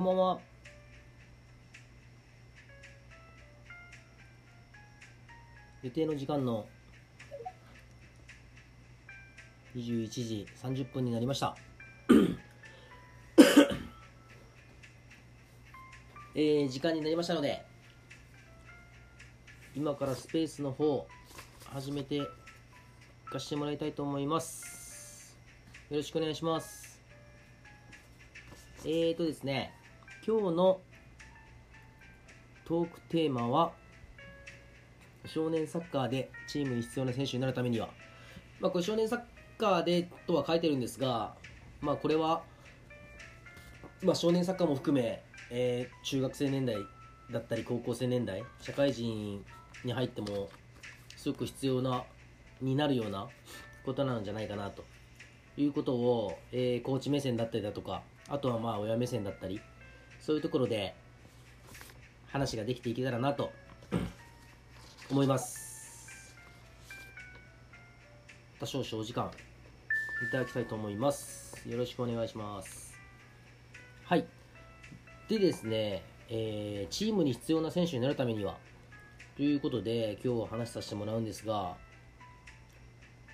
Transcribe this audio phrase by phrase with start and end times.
[0.00, 0.40] こんばんは。
[5.82, 6.64] 予定の時間の
[9.76, 11.54] 21時30分になりました。
[16.34, 17.62] えー、時間になりましたので、
[19.76, 21.06] 今からスペースの方、
[21.66, 22.26] 始めてい
[23.26, 25.36] かしてもらいたいと思います。
[25.90, 26.98] よろしくお願いします。
[28.86, 29.74] えーとですね、
[30.30, 30.80] 今日の
[32.64, 33.72] トークテーマは、
[35.26, 37.88] 少年サッカーでチームに必要な選手になるためには、
[38.60, 39.20] まあ、これ少年サッ
[39.58, 41.34] カーでとは書いてるんですが、
[41.80, 42.44] まあ、これは、
[44.04, 46.76] まあ、少年サッカーも含め、えー中学生年代
[47.32, 49.44] だったり高校生年代社会人
[49.84, 50.48] に入っても
[51.16, 52.04] すごく必要な
[52.60, 53.26] になるような
[53.84, 54.84] ことなんじゃないかなと。
[55.56, 59.60] いうことを、えーコーチ目線だったりだとかあとはまあ親目線だったり
[60.20, 60.94] そういうところで
[62.28, 63.50] 話ができていけたらなと
[65.10, 66.36] 思います。
[68.60, 69.30] 多少々お時間
[70.28, 71.66] いただきたいと思います。
[71.66, 72.94] よろしくお願いします。
[74.04, 74.26] はい。
[75.28, 78.58] でですね、えーチームに必要な選手になるためには
[79.36, 81.76] ということで今日は話させてもらうんですが、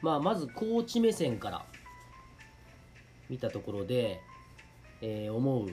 [0.03, 1.67] まあ、まずコーチ目線から
[3.29, 4.21] 見たところで、
[5.01, 5.71] えー思う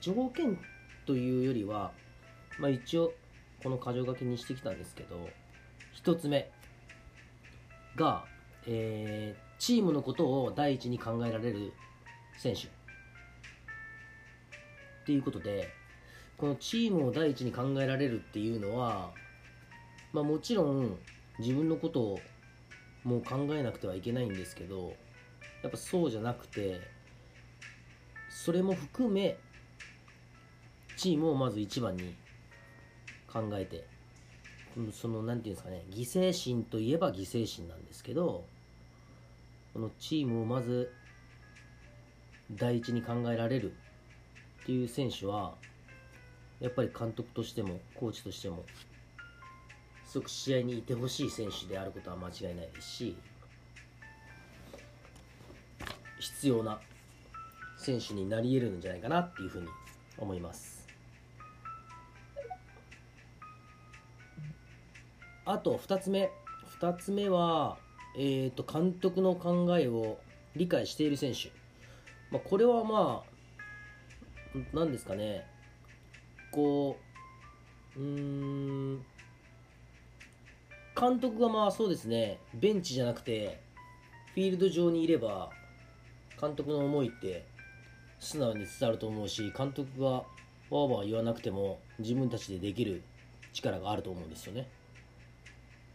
[0.00, 0.58] 条件
[1.06, 1.92] というよりは、
[2.58, 3.12] まあ、一応
[3.62, 5.28] この箇条書きにしてきたんですけど
[5.92, 6.50] 一つ目
[7.96, 8.24] が、
[8.66, 11.72] えーチームのことを第一に考えられる
[12.36, 12.64] 選手。
[12.64, 12.66] っ
[15.06, 15.68] ていうことで
[16.36, 19.12] このチームを第一に考えられるっていうのは、
[20.12, 20.98] まあ、もちろん
[21.38, 22.20] 自分のことを
[23.04, 24.94] もう考えなくてはいけないんですけど
[25.62, 26.80] やっぱそうじゃなくて
[28.30, 29.38] それも含め
[30.96, 32.14] チームをまず一番に
[33.26, 33.84] 考えて
[34.92, 38.44] そのなんていうんですかね犠牲心といえば犠牲心なんですけど
[39.72, 40.92] このチームをまず
[42.52, 43.72] 第一に考えられる
[44.62, 45.54] っていう選手は
[46.60, 48.64] やっぱり監督としてもコーチとしても
[50.06, 53.16] すごく試合にいてほしい選手であることは間違いないですし
[56.20, 56.80] 必要な
[57.76, 59.68] 選手になり得るんじゃないかなっていうふうに
[60.16, 60.73] 思います。
[65.44, 66.30] あと2つ目。
[66.80, 67.76] 2つ目は、
[68.16, 70.18] えー、と監督の考えを
[70.56, 71.50] 理解している選手、
[72.30, 75.46] まあ、これはまあ何ですかね。
[76.52, 76.96] こ
[77.96, 78.06] ううー
[78.96, 79.04] ん
[80.98, 82.38] 監督がまあそうですね。
[82.54, 83.60] ベンチじゃなくて
[84.34, 85.50] フィールド上にいれば
[86.40, 87.44] 監督の思いって
[88.20, 93.02] 素直に伝わると思うし監督がわーわー言わなくても自分たちでできる
[93.52, 94.68] 力があると思うんですよね。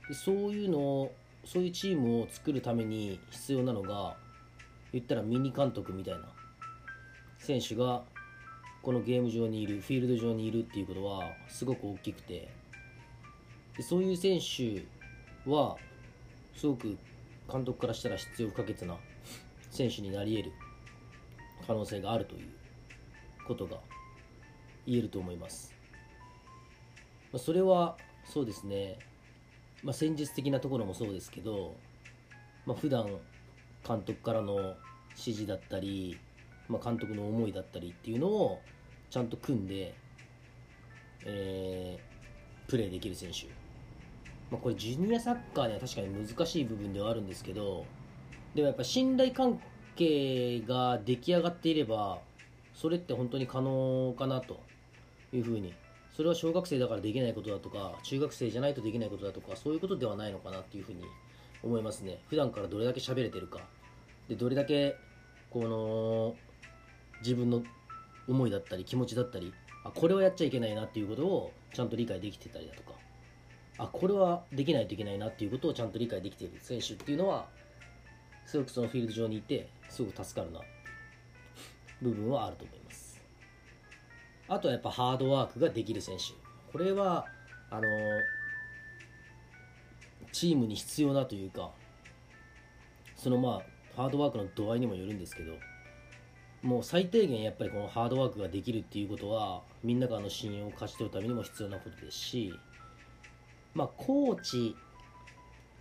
[0.10, 1.16] でそういうのを
[1.46, 4.18] そういうチームを作るために必要なのが
[4.92, 6.22] 言ったらミニ監督みたいな。
[7.38, 8.04] 選手が
[8.82, 12.50] このゲーム上にいるフィールド上にいるっていうことはすごく大きくて。
[13.78, 14.84] でそういう選手
[15.50, 15.78] は
[16.54, 16.98] すごく
[17.50, 18.98] 監督からしたら必要不可欠な
[19.72, 20.52] 選手になり得る
[21.66, 22.50] 可能性があるという
[23.48, 23.78] ことが
[24.86, 25.74] 言えると思います、
[27.38, 29.00] それはそうですね、
[29.84, 31.76] まあ、戦術的なところもそうですけど、
[32.66, 33.08] まあ、普段
[33.88, 34.76] 監督からの
[35.12, 36.20] 指示だったり
[36.70, 38.62] まあ、監督の思いだったりっていうのを
[39.10, 39.94] ちゃんと組んで、
[41.26, 42.10] えー
[42.70, 43.48] プレーできる選手、
[44.52, 47.84] まあ、これジュニアサッカーでは確かに難しい部分ではあるんですけど
[48.54, 49.60] でもやっぱ信頼関
[49.96, 52.20] 係が出来上がっていれば
[52.76, 54.60] それって本当に可能かなと
[55.34, 55.74] いうふうに
[56.20, 61.06] それは小学生だからできないことだとか中学生じゃないとできないことだとかそういうことではないのかなっていうふうに
[61.64, 62.20] 思いますね。
[62.28, 63.62] 普段からどれだけ喋れてるか。
[64.28, 64.98] でどれだけ
[65.50, 66.36] この
[67.22, 67.64] 自分の
[68.28, 69.54] 思いだったり気持ちだったり
[69.86, 72.92] あこれはやっちゃいけないなっていうことをちゃんと理解できてたりだとか
[73.78, 77.48] あこれはできないといけないなっていうことをちゃんと理解できている選手っていうのは
[78.46, 80.60] すごくそのフィールド上にいてすごく助かるな
[82.02, 82.79] 部分はあると思います。
[84.50, 86.34] あとはやっぱハードワークができる選手。
[86.72, 87.26] これは
[87.70, 87.88] あの
[90.32, 91.72] チームに必要なというか
[93.16, 93.62] そのま
[93.96, 95.54] あハードワークの度合いにもよるんですけど
[96.62, 102.54] もう最低限やっぱりこのハードワークができるっていうことはみんなからの信用を勝ち取るためにも必要なことですし
[103.74, 104.76] まあコーチ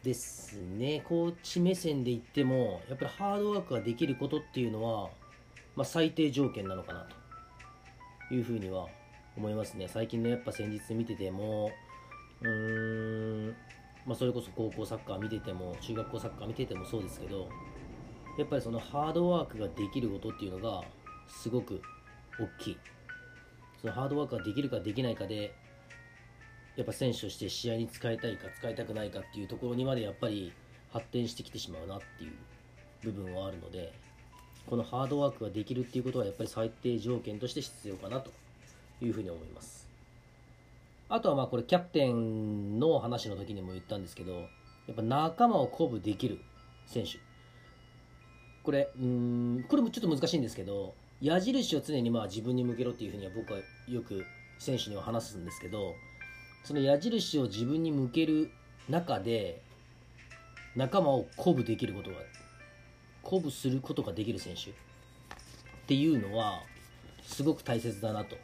[0.02, 1.02] ですね。
[1.04, 5.10] コーチ目線で言ってもやっぱりハードワークができることっていうのは、
[5.74, 7.17] まあ、最低条件なのかなと。
[8.30, 8.86] いうふうには
[9.36, 9.88] 思いますね。
[9.88, 11.70] 最近のやっぱ先日見てても
[12.42, 13.56] うーん、
[14.06, 17.48] まあ、それこそ高校サッカー見てても中学校サッカー見ててもそうですけど
[18.38, 20.82] やっぱりそのハードワークができることっていうのが
[21.26, 21.80] すごく
[22.38, 22.78] 大きい。
[23.80, 25.54] そのハードワークができるかできないかで
[26.76, 30.52] やっぱ選手として試合に使いたいか使いたくないかっていうところにまでやっぱり
[30.92, 32.32] 発展してきてしまうなっていう
[33.02, 33.92] 部分はあるので
[34.68, 38.30] このハードワークができるっていうことはやっぱり最低条件として必要かなと。
[39.00, 39.86] いうふうに思います。
[41.08, 44.42] あとはまあこれキャプテンの話の時にも言ったんですけどや
[44.92, 46.38] っぱ仲間を鼓舞できる
[46.86, 47.18] 選手。
[48.62, 54.26] これうんこれもちょっと難しいんですけど矢印を常にまあ自分に向けろっていうふうには僕はよく
[54.58, 55.94] 選手には話すんですけど
[56.64, 58.50] その矢印を自分に向ける
[58.90, 59.62] 中で
[60.76, 62.16] 仲間を鼓舞できることが
[63.28, 64.74] 鼓舞することができる選手っ
[65.86, 66.62] ていうのは
[67.22, 68.36] すごく大切だなと、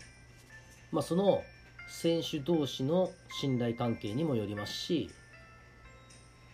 [0.92, 1.42] まあ、その
[1.88, 3.10] 選手同士の
[3.40, 5.10] 信頼関係にもよりますし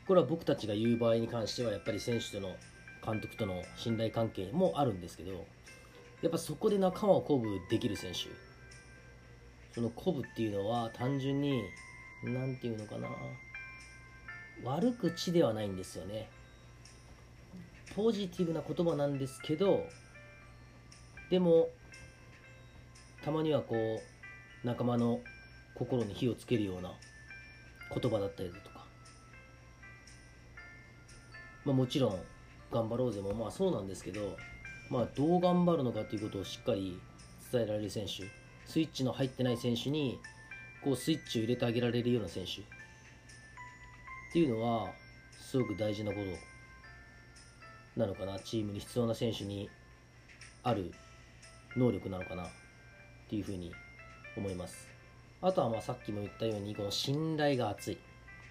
[0.06, 2.54] これは僕たちが言う場合に関してはやっぱり選手との
[3.04, 5.46] 監督との信頼関係もあるんですけど
[6.22, 8.28] やっぱそこで仲間を鼓舞できる選手
[9.74, 11.62] その鼓舞っていうのは単純に
[12.22, 13.08] 何て言うのかな
[14.62, 16.28] 悪口ではないんですよね。
[17.96, 19.84] ポジティブな言葉なんですけど
[21.30, 21.68] でも
[23.24, 25.20] たまにはこう仲間の
[25.74, 26.92] 心に火をつけるような
[27.94, 28.84] 言葉だったりだとか、
[31.64, 32.18] まあ、もちろん
[32.70, 34.36] 頑張ろうぜもまあそうなんですけど、
[34.90, 37.00] まあ、どう頑張るのかということをしっかり
[37.50, 38.24] 伝えられる選手
[38.66, 40.20] スイッチの入ってない選手に
[40.84, 42.60] こうスイッチを入れてあげられるような選手。
[42.60, 44.92] っていうのは
[45.40, 46.49] すごく大事なこと。
[48.00, 48.40] なのかな？
[48.40, 49.70] チームに必要な選手に
[50.64, 50.92] ある
[51.76, 52.44] 能力なのかな？
[52.44, 52.46] っ
[53.28, 53.72] ていうふうに
[54.36, 54.88] 思います。
[55.40, 57.98] あとはまあさっきも言ったようにこの信頼が厚い。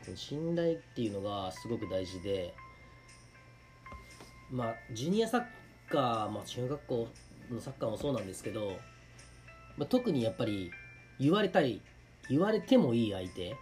[0.06, 2.54] この信頼っていうのがすごく大事で
[4.50, 5.44] まあジュニアサッ
[5.90, 7.08] カー、まあ、中学校
[7.52, 8.78] のサッカーもそうなんですけど、
[9.78, 10.72] まあ、特にやっぱり
[11.20, 11.82] 言われたい
[12.30, 13.56] 言われてもいい相手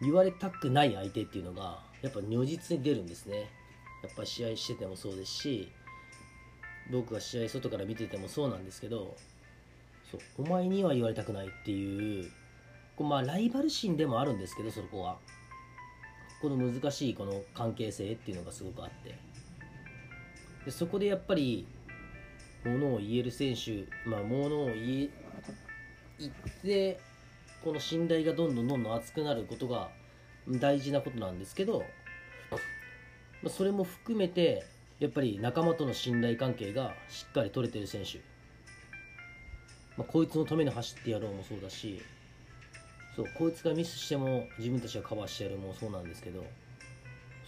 [0.00, 3.50] 言われたくない相手っていうのがやっぱ如実に出るんですね。
[4.04, 5.72] やっぱ試合しててもそうですし
[6.90, 9.16] 僕が試合外から見ててもそうなんですけど
[10.10, 12.30] そうお前には言われたくないっていう
[12.96, 15.18] こうまあライバル心でもあるんですけどそこは。
[16.44, 19.14] この難しいこの関係性っていうのがすごくあって。
[20.66, 21.66] でそこでやっぱり
[22.66, 25.08] ものを言える選手まあものを言
[26.18, 27.00] 言って
[27.62, 29.88] この信頼がどんどんどんどん厚くなることが
[30.46, 31.82] 大事なことなんですけど、
[33.44, 34.64] まあ、それも含めて
[34.98, 38.18] やっぱり仲間との信頼関係がしっかり取れてる選手、
[39.98, 42.00] まあ、こいつのために走ってやろうもそうだし
[43.14, 46.44] そうこいつがミスしても自分たちがカバーしてやるもそうなんですけど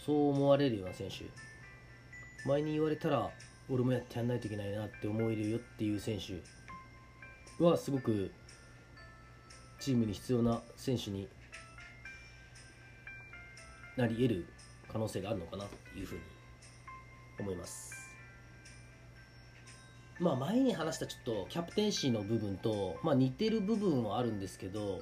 [0.05, 1.25] そう思われるような選手。
[2.47, 3.29] 前に言われたら
[3.67, 6.41] 俺もやってやんないといけないなって思えるよっていう選手
[7.61, 8.31] はすごく
[9.79, 11.27] チームに必要な選手に
[13.97, 14.47] なり得る
[14.97, 16.21] 可能性があるのかなというふうに
[17.39, 17.93] 思います。
[20.19, 25.01] まあ前に話したちょっとキャプテンシーの部分と、まあ、似てる部分はあるんですけど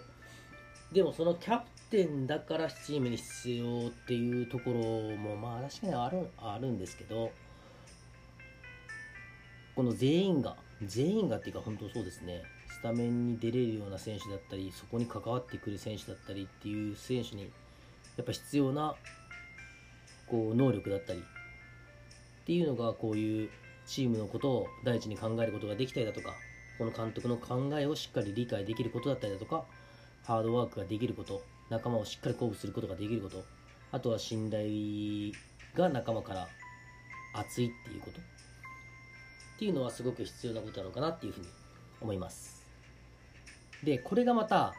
[0.91, 7.31] でもそのキャプテンだからチームに必要っていうところもまあ確かにあるあるんですけど
[9.73, 12.43] この全員が全員がっていうか本当そうですね。
[12.67, 17.49] スタメンに出れるような選手だったりそこに関わってくる選手だったりっていう選手に
[18.17, 18.95] やっぱ必要な
[20.27, 23.49] こう能力だったりっていうのがこういう
[23.85, 26.33] チームのことを第一に考えることができたりだとか
[26.77, 29.65] この監督の考えをしっかり理解できることだったりだとか
[30.23, 33.43] ハードワークができること仲間をしっかり鼓舞することができること
[33.91, 35.31] あとは信頼
[35.75, 36.47] が仲間から
[37.33, 38.19] 熱いっていうこと。
[39.55, 41.47] っていうのはすごく必要なことなのかなっていうふうに
[42.01, 42.65] 思います。
[43.83, 44.73] でこれがまた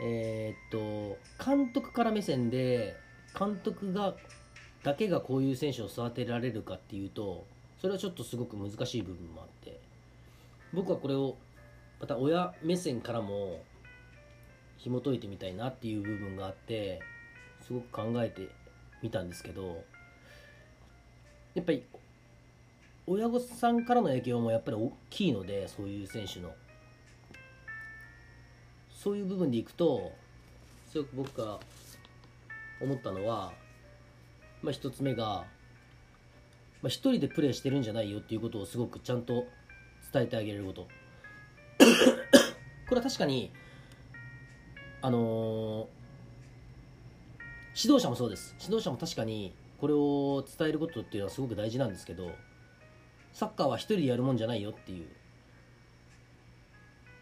[0.00, 2.94] えー、っと監督から目線で
[3.38, 4.16] 監督が
[4.82, 7.46] だけがこういう選手を育てられるかっていうと
[7.80, 9.78] それはちょっとすごく難しい部分もあって
[10.72, 11.36] 僕はこれを
[12.00, 13.62] また親目線からも
[14.78, 17.00] 紐解いてみたいなっていう部分があって
[17.66, 18.48] すごく考えて
[19.02, 19.84] みたんですけど
[21.54, 21.84] やっぱり
[23.06, 26.52] 親御さんからの影響もやっぱり大きいのでそういう選手の。
[28.92, 30.12] そういう部分でいくと
[30.90, 31.58] すごく僕が
[32.82, 33.52] 思ったのは、
[34.62, 35.44] まあ、一つ目が、
[36.82, 39.46] まあ、一人でプレーしてるんじゃないよっていうことをすごくちゃんと
[40.12, 40.88] 伝えてあげれること。
[42.88, 43.52] これは確かに
[45.02, 45.86] あのー
[47.80, 48.56] 指導者もそうです。
[48.60, 52.32] 指導者も確かにこれを伝えることっていうのはすごく大事なんですけど
[53.32, 55.04] サッカーは一人でやるもんじゃないよっていう。
[55.04, 55.06] っ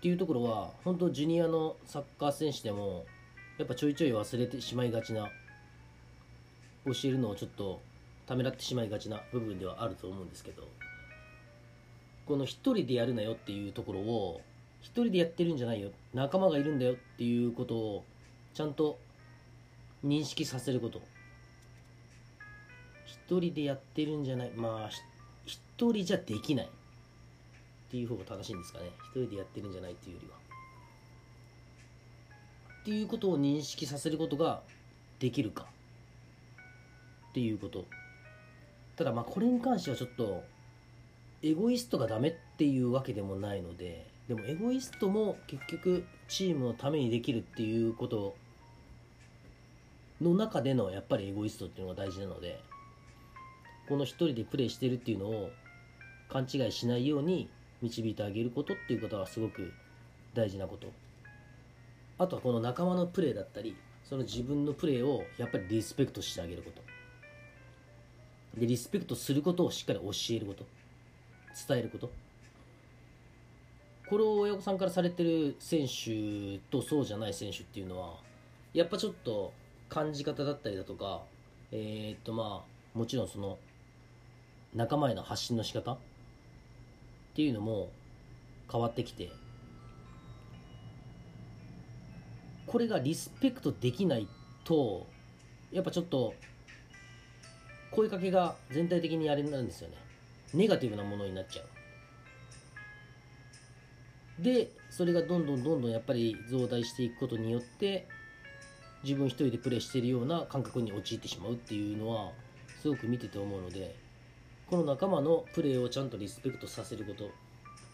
[0.00, 3.04] ていうところは本当ジュニアのサッカー選手でも
[3.58, 5.28] やっぱちょいちょい忘れてしまいがちな
[6.86, 7.80] 教えるのをちょっと
[8.26, 10.66] ためらってしまいがちな部分ではあると思うんですけど
[12.26, 14.40] この一人でやるなよっていうところを
[14.80, 18.04] 一人でやってるんじゃないよ仲間がいるんだよっていうことを
[18.54, 18.98] ちゃんと
[20.04, 21.02] 認識させること。
[23.04, 24.90] 一人でやってるんじゃないまあ
[25.44, 25.58] 一
[25.92, 26.68] 人じゃできないっ
[27.90, 28.86] ていう方が正しいんですかね。
[29.10, 30.36] 一人でやってるんじゃないっていうよりは。
[32.82, 34.62] っていうことを認識させることが
[35.18, 35.66] できるか。
[37.36, 37.84] っていうこと。
[38.96, 40.42] ただまあこれに関してはちょっと
[41.42, 48.34] エゴイストがダメっていうわけでもないのででもエゴイストも結局チームのためにできるっていうこと
[50.22, 52.58] の中でのやっぱりエゴイストっていうのが大事なので
[53.86, 55.50] この一人でプレーしてるっていうのを
[56.30, 57.50] 勘違いしないように
[57.82, 59.74] 導いてあげることっていうことはすごく
[60.32, 60.90] 大事なこと。
[62.16, 63.76] あとはこの仲間のプレーだったり
[64.08, 66.95] その自分のプレーをやっぱりリスペクトしてあげること。
[68.56, 70.64] でリスペクトすることをしっかり教えること。
[71.68, 72.10] 伝えること。
[74.08, 78.14] これを親御さんからされてる選手とそうじゃない選手っていうのは
[78.72, 79.52] やっぱちょっと
[79.88, 81.22] 感じ方だったりだとか
[81.72, 83.58] えー、っとまあもちろんその
[84.74, 85.98] 仲間への発信の仕方っ
[87.34, 87.90] ていうのも
[88.70, 89.30] 変わってきて
[92.66, 94.28] これがリスペクトできない
[94.64, 95.06] と
[95.72, 96.34] やっぱちょっと
[97.96, 99.96] 声かけが全体的にあれなんですよね。
[100.52, 101.66] ネガティブなものになっちゃう。
[104.42, 108.06] でそれがどんどんどんどんやっぱり増大していくことによって
[109.02, 112.32] 自分一人でプレーしているような感覚に陥ってしまうっていうのは
[112.82, 113.96] すごく見てて思うので
[114.66, 117.30] この仲間のプレーをちゃんとリスペクトさせること。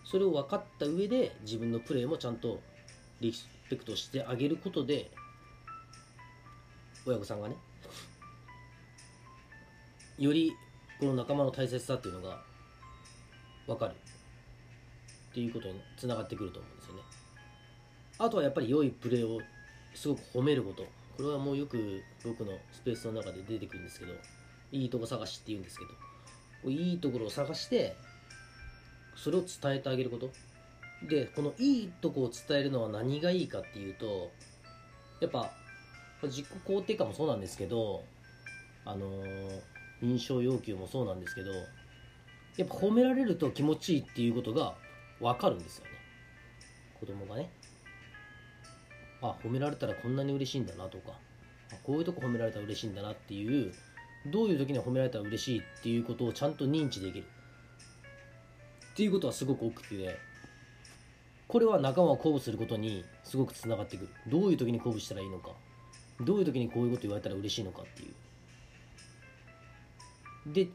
[0.04, 2.60] それを分かった上で自分のプレーもちゃんと
[3.20, 5.12] リスペクトしてあげることで
[7.06, 7.54] 親御さんがね
[10.22, 10.56] より
[11.00, 12.40] この仲間の大切さっていうのが
[13.66, 13.94] 分かる。
[15.32, 17.00] っていうことにつながってくると思うんですよね。
[18.18, 19.40] あとはやっぱり良いプレーを
[19.94, 20.86] すごく褒めること。
[21.16, 24.12] これはもうよく僕のスペースの中で出てくるんですけど
[24.70, 25.84] いいとこ探しっていうんですけ
[26.64, 27.96] どいいところを探して
[29.16, 30.30] それを伝えてあげること。
[31.08, 34.30] でこのいいとこを伝えるのは何がいいかっていうと
[35.20, 35.50] やっぱ
[36.22, 38.04] 自己肯定感もそうなんですけど
[38.84, 39.71] あのー
[40.02, 41.52] 印象要求もそうなんですけど
[42.56, 44.74] やっぱ褒められると気持ちいいっていうことが
[45.20, 45.90] 分かるんですよね。
[47.00, 47.50] 子供がね。
[49.22, 51.12] あ褒められたらこんなに嬉しいんだなとか。
[51.84, 53.72] こういうとこ褒められたら嬉しいんだなっていう
[54.30, 57.24] どういう時に褒められたら嬉しいっていうことをちゃんと認知できる。
[58.92, 60.18] っていうことはすごく大きくて
[61.48, 64.08] これは仲間を鼓舞することにすごくつながってくる。
[64.28, 65.50] どういう時に鼓舞したらいいのか。
[66.20, 68.14] どういう時にこういうこと言われたら嬉しいのかっていう。
[70.46, 70.68] で,、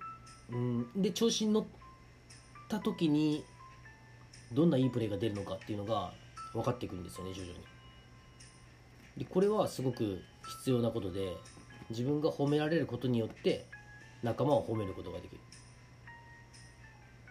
[0.50, 1.66] うん、で調子に乗っ
[2.70, 3.44] た時に
[4.52, 6.14] どんないいプレーが出るのかっていうのが
[6.54, 7.60] 分かってくるんですよね徐々に。
[9.18, 10.22] でこれはすごく
[10.60, 11.36] 必要なことで
[11.90, 13.66] 自分が褒められることによって
[14.24, 15.42] 仲間を褒めることができる。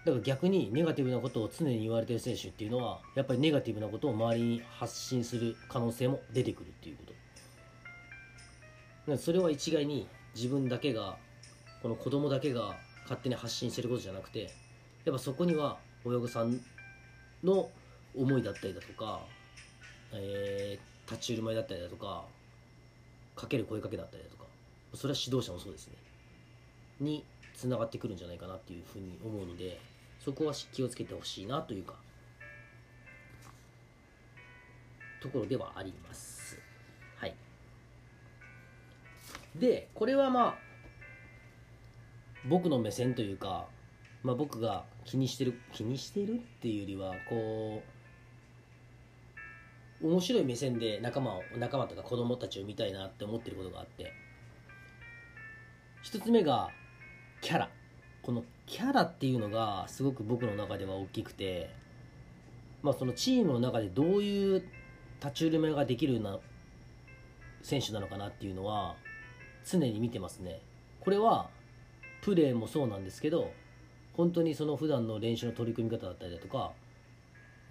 [0.05, 7.17] だから逆にネガティブなことを常に言われてる選手っていうのはやっぱりネガティブなことを周りに発信する可能性も出てくるっていうこと。
[9.17, 11.17] それは一概に自分だけが
[11.87, 14.51] この子供だけが勝手に発信してることじゃなくて
[15.05, 16.61] やっぱそこには親御さん
[17.45, 17.71] の
[18.13, 19.21] 思いだったりだとか、
[20.13, 22.25] えー、立ち振る舞いだったりだとか
[23.37, 24.47] かける声かけだったりだとか
[24.95, 25.95] それは指導者もそうですね。
[26.99, 27.25] に
[27.55, 29.79] つながってくるんじゃないかなっていうふうに思うので
[30.19, 31.95] そこは気をつけてほしいなというか
[35.23, 36.59] ところではあります。
[37.17, 37.35] はい。
[39.55, 40.66] でこれはまあ
[42.49, 43.67] 僕の目線というか、
[44.23, 47.83] まあ、僕が気にしてる気にしてるっていうよりはこ
[50.03, 54.13] う面白い目線で仲間を仲間とか子供たちを見たいなって思ってることがあって
[56.03, 56.69] 一つ目が
[57.41, 57.71] キャラ。
[58.23, 61.71] このキャラっていうのがすごく僕の中では大きくて
[62.83, 64.63] まあそのチームの中でどういう
[65.21, 66.39] 立ち振る舞いができるような
[67.63, 68.97] 選手なのかなっていうのは
[69.65, 70.61] 常に見てますね。
[71.01, 71.49] これは
[72.27, 73.53] プレーもそうなんですけど
[74.17, 76.73] 本当にその普段の練習の取り組み方だったりだとか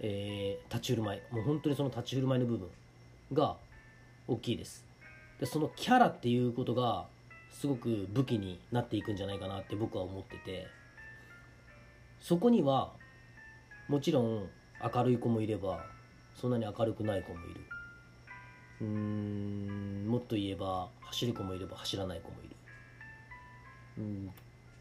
[0.00, 2.70] えー立ち振る舞いもう本当にその立ち振る舞いの部分
[3.34, 3.56] が
[4.26, 4.82] 大きいです。
[5.38, 7.04] でそのキャラっていうことが
[7.50, 10.66] すごく武器になっていくんじゃないかなって僕は思ってて
[12.18, 12.92] そこには
[13.88, 14.48] もちろん
[14.94, 15.84] 明るい子もいれば
[16.34, 17.60] そんなに明るくない子もいる。
[18.80, 22.56] うーんもっと言えば走る子もいれば走らない子もいる。
[23.98, 24.30] うん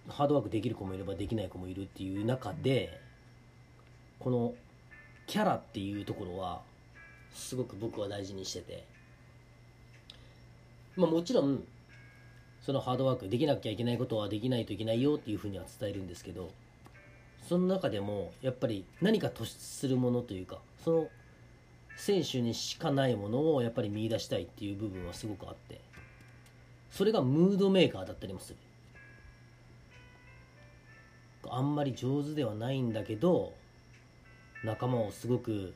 [0.08, 3.00] ハードワークできる子もいればできない子もいるっていう中で
[4.20, 4.54] この
[5.28, 6.62] キャラっていうところは
[7.34, 8.96] すごく僕は大事にしてて。
[10.96, 11.64] まあもちろん
[12.62, 16.52] そのハードワークできなきゃいけないことはできないといけないよっていうふうには伝えるんですけど
[17.48, 21.08] その中でもやっぱり何か突出するものというかその
[21.96, 25.80] 選手にしかないものをやっぱり見出したいっていう部分はすごくあって
[26.90, 28.58] それがムードメーカーだったりもする。
[31.52, 33.54] あんまり上手ではないんだけど
[34.64, 35.74] 仲間をすごく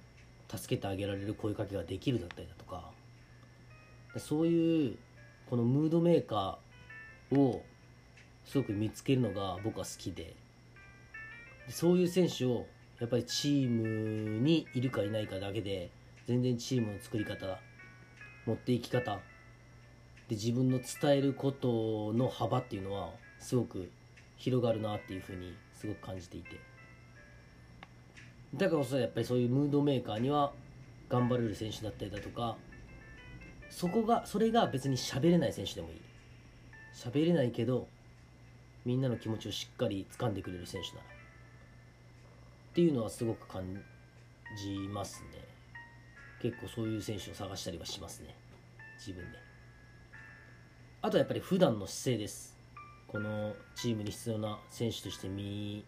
[0.49, 2.99] 助けてあげられる声かけができるだったりだとか。
[4.17, 4.97] そういう
[5.49, 7.63] このムードメーカーを
[8.45, 10.33] すごく見つけるのが僕は好きで
[11.69, 12.65] そういう選手を
[12.99, 15.91] やっぱりチームにいるかいないかだけで
[16.27, 17.59] 全然チームの作り方
[18.45, 19.19] 持っていき方
[20.27, 23.89] で自分の伝えることの幅っていうのはすごく
[24.39, 26.59] 広がるなっていうふうにすごく感じていて。
[28.55, 30.51] だからこそやっぱりそういうムードメーカーには
[31.07, 32.57] 頑張れる選手だったりだとか
[33.69, 36.01] そこがそれが別に喋れない選手でもいい。
[36.95, 37.87] 喋れないけど
[38.85, 40.97] みんなの気持ちをしっかり掴んでくれる選手な。
[40.97, 43.63] らっていうのはすごく感
[44.57, 45.45] じますね。
[46.41, 48.35] 結構そういう選手を探したりはしますね。
[48.97, 49.37] 自分で。
[51.01, 52.58] あとはやっぱり普段の姿勢です。
[53.11, 55.83] このチームに必要な選手として見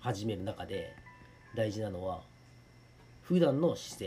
[0.00, 0.94] 始める中で
[1.54, 2.20] 大事なのは
[3.22, 4.06] 普段の姿勢。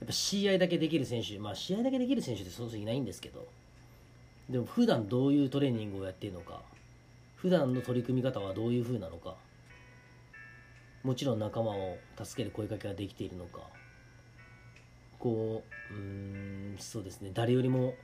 [0.00, 3.46] やっぱ試合だけできる選手まあ試合だけできる選手ってそうそういないんですけど
[4.48, 6.62] でも普段どういうトレーニングをやっているのか
[7.34, 9.34] 普段の取り組み方はどういう風なのか
[11.02, 13.60] もちろん仲間を助ける声かけができているのか
[15.18, 17.32] こううんそうですね。
[17.34, 17.94] 誰よりも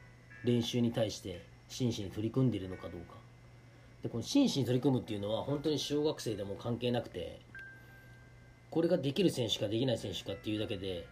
[0.42, 3.16] 練習に対して真摯に取り組んでいるのかどうか。
[4.04, 7.40] でこの真摯に取り組むっていうのは本当に小学生でも関係なくて
[8.70, 11.06] これができる選手かできない選手かっていうだけで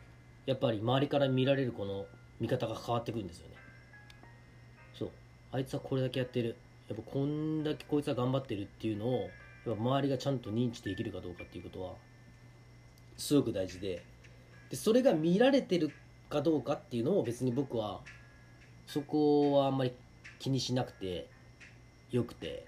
[0.46, 2.06] やっぱり周りから見られるこの
[2.38, 3.54] 見方が変わってくるんですよね。
[4.94, 5.10] そう。
[5.50, 6.56] あいつはこれだけやってる。
[6.88, 9.30] やっぱこんだけこいつは頑張ってるっていうのを
[9.66, 11.94] やっぱ周りがちゃんと認知できるかどうかっていうことは
[13.16, 14.04] すごく大事で。
[14.70, 15.90] でそれが見られてる
[16.28, 18.00] かどうかっていうのを別に僕は
[18.86, 19.92] そこはあんまり
[20.42, 21.28] 気にしなくて
[22.10, 22.66] よくて、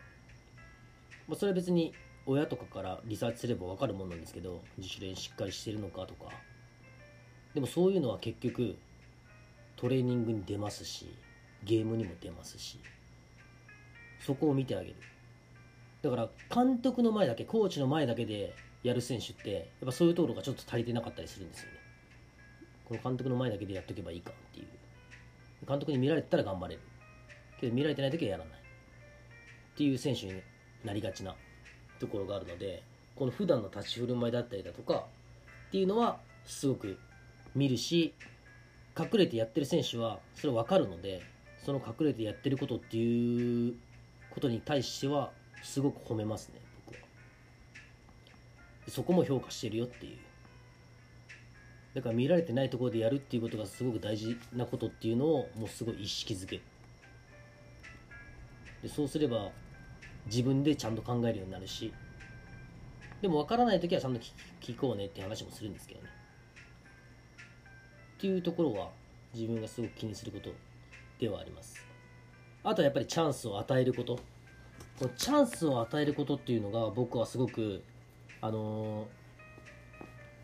[1.26, 1.92] まあ、それは別に
[2.24, 6.30] 親とかからリサーチすれば分かるもんなんですけど自主練しっかりしてるのかとか。
[7.52, 8.76] でもそういうのは結局
[9.76, 11.14] トレーニングに出ますし
[11.62, 12.80] ゲームにも出ますし
[14.18, 14.96] そこを見てあげる。
[16.02, 21.78] だから監督の前だけコーチの前だけでやる選手ってやっぱそういうところがちょっと足りてなかったりするんですよね。
[22.84, 24.66] この監督の前だけでやっとけばいいかっていう。
[25.66, 26.80] 監督に見られたら頑張れる。
[27.60, 28.54] けど見られてない時はやらない。
[28.54, 30.40] っていう選手に
[30.84, 31.34] なりがちな
[31.98, 32.82] ところがあるので
[33.16, 35.06] この普段の立ち振る舞いだったりだとか
[35.68, 36.98] っていうのはすごく
[37.54, 38.14] 見るし
[38.98, 41.22] 隠れてやってる選手はそれ分かるので
[41.64, 43.74] その隠れてやってることっていう
[44.30, 47.00] ことに対してはすごく褒めますね僕は。
[48.88, 50.18] そこも評価してるよっていう。
[51.94, 56.62] だから見られてないところでやるっていうことがすごく大事なことっていうのをもうすごい意識づける
[58.85, 59.51] でそうすれば
[60.27, 61.92] 自分でちゃんと考えるようになるし
[63.20, 64.20] でも分からない時はちゃんと
[64.61, 66.09] 聞こうねって話もするんですけどね。
[68.18, 68.90] っていうところは
[69.35, 70.51] 自分がすごく気にすること
[71.18, 71.81] ではあります。
[72.62, 74.16] あとはやっぱりチャンスを与えること。
[74.99, 77.83] このチャンスを与えることっていうのが僕はすごく
[78.42, 79.25] あのー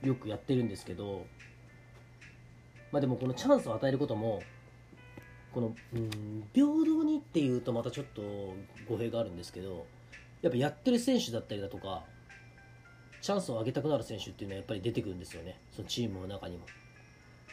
[0.02, 1.26] よくやってるんですけど
[2.90, 4.42] まあでもこのチャンスを与えることも
[5.52, 8.22] このうん平等にっていうとまたちょっと
[8.88, 9.86] 語弊があるんですけど
[10.42, 12.02] やっぱやってる選手だったりだとか
[13.20, 15.58] チャンスを上げたくなる選手っていうのはやっぱり出てくるんですよね。
[15.72, 16.64] そのチームの中にも。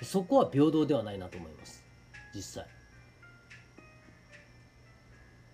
[0.01, 1.83] そこは平等ではないなと思います。
[2.33, 2.67] 実際。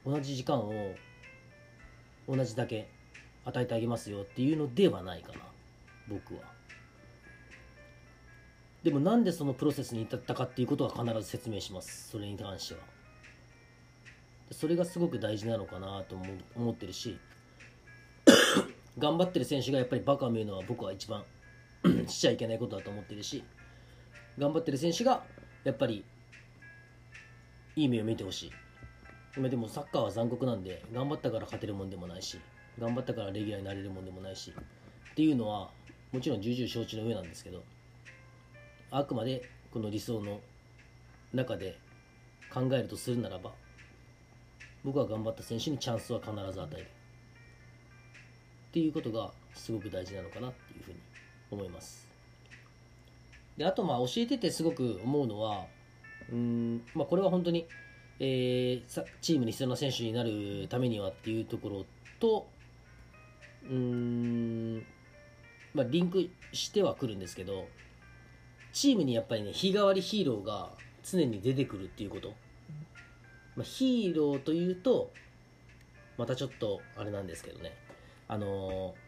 [0.05, 0.93] 同じ時間を
[2.27, 2.89] 同じだけ
[3.45, 5.39] 与えてあげますよっていうのではないかな。
[6.07, 6.52] 僕は。
[8.83, 12.09] でもなんでそのプロセスに至ったかっていうことは必ず説明します。
[12.09, 12.81] それに関しては。
[14.51, 17.17] それがすごく大事なのかなと思思ってるし。
[18.99, 21.23] 頑張ってる選手がやっぱりバカを見るのは僕は一番
[22.07, 23.43] しちゃいけないことだと思ってるし。
[24.37, 25.23] 頑張ってる選手が
[25.63, 26.03] やっぱり
[27.75, 28.51] いい目を見てほしい。
[29.49, 32.39] でもサッカーは残酷なんで頑張ったから勝てるもんでもないし
[32.77, 34.53] 頑張ったからレギュラーになれるもんでもないし
[35.11, 35.71] っていうのは
[36.11, 37.63] もちろん重々承知の上なんですけど。
[38.95, 40.39] あくまでこの理想の
[41.33, 41.79] 中で
[42.53, 43.51] 考えるとするならば
[44.83, 46.83] 僕は頑張った選手にチャンスは必ず与える。
[46.83, 46.87] っ
[48.71, 50.97] ていうことがすごく大事なのかなっていうふうに
[51.49, 52.07] 思います。
[53.57, 55.65] であとまあ教えててすごく思うのは
[56.31, 57.65] うんまあこれは本当に、
[58.19, 61.85] えー、チームに必要な選手になるためにはっていうところ
[62.19, 62.47] と
[63.69, 64.85] うん
[65.73, 67.67] まあリンクしてはくるんですけど
[68.73, 70.71] チームにやっぱりね日替わりヒーローが
[71.03, 72.33] 常に出てくるっていうこと、
[73.55, 75.11] まあ、ヒーローというと
[76.17, 77.75] またちょっとあれなんですけどね。
[78.27, 79.03] あのー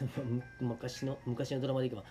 [0.60, 2.04] 昔の昔のドラマでいけば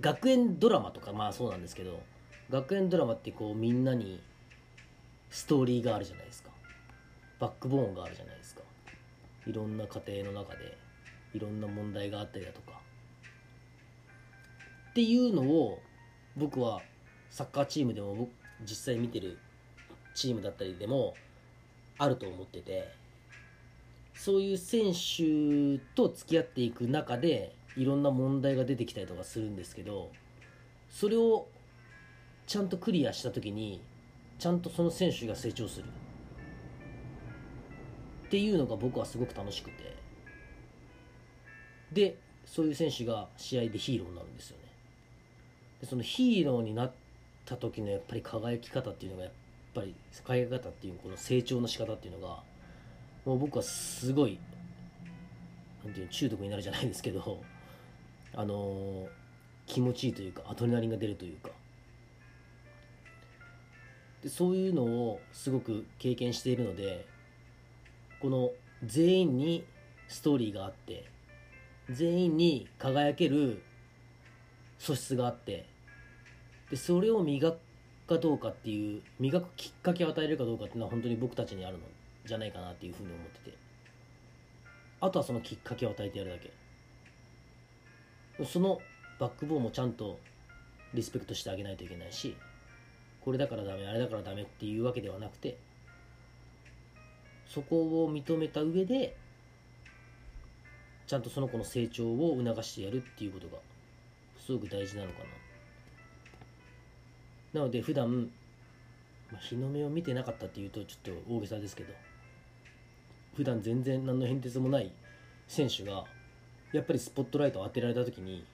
[0.00, 2.02] 学園ドラマとかまあそうなんですけど
[2.50, 4.20] 学園ドラマってこうみんなに
[5.30, 6.50] ストーリーがあるじゃないですか。
[7.38, 8.62] バックボーンがあるじゃないですか。
[9.46, 10.76] いろんな家庭の中で
[11.32, 12.80] いろんな問題があったりだとか。
[14.90, 15.80] っていうのを
[16.36, 16.80] 僕は
[17.30, 18.28] サッカーチームでも
[18.62, 19.38] 実際見てる
[20.14, 21.14] チームだったりでも
[21.98, 22.88] あると思ってて
[24.14, 30.10] そういう選手と付き合っていく中でいろんな問題が出てきたりとかするんですけど
[30.90, 31.46] それを
[32.46, 33.80] ちゃんとクリアした時に
[34.38, 35.84] ちゃんとその選手が成長する。
[38.26, 39.96] っていうのが僕はすごく楽しくて。
[41.92, 44.59] でそういう選手が試合でヒーローになるんですよ。
[45.80, 46.92] でそのヒーローになっ
[47.46, 49.32] た時のやっぱり輝き方っていうのがやっ
[49.74, 52.42] ぱり輝き方っていうこの成長の仕方っていうのが
[53.24, 54.38] もう僕はすごい
[55.84, 57.42] なんていう中毒になるじゃないですけど
[58.34, 59.08] あのー、
[59.66, 61.50] 気持ちいいというかアドレナリンが出るというか。
[64.22, 67.06] でそういうのをすごく経験しているので
[68.20, 68.50] この
[68.84, 69.64] 全員に
[70.08, 71.04] ストーリーがあって
[71.88, 73.62] 全員に輝ける
[74.78, 75.66] 素質があって
[76.70, 77.58] でそれを磨く
[78.08, 81.84] かどうかっていう磨くきっかけを与えるかどうかっていうのは本当に僕たちにあるの
[82.24, 83.70] じゃないかなっていうふうに思ってて。
[85.00, 86.52] あとはそのきっかけを与えてやるだけ。
[88.44, 88.80] その
[89.18, 90.18] バックボーンもちゃんと
[90.94, 92.36] リスペクトしてあげないといけないし
[93.20, 95.58] これだからダメあれだからダメっていうわけではなくて
[97.46, 99.14] そこを認めた上で
[101.06, 103.58] ちゃんとその子の成長を促してやるっていうことが
[104.38, 105.24] すごく大事なのかな。
[107.52, 108.30] なので普段、
[109.30, 111.92] まあ、日の目を見てなかったっていうとちょっと大げさですけど
[113.34, 114.92] 普段全然何の変哲もない
[115.48, 116.04] 選手が
[116.72, 118.44] やっぱりスポットライトを当てられた時に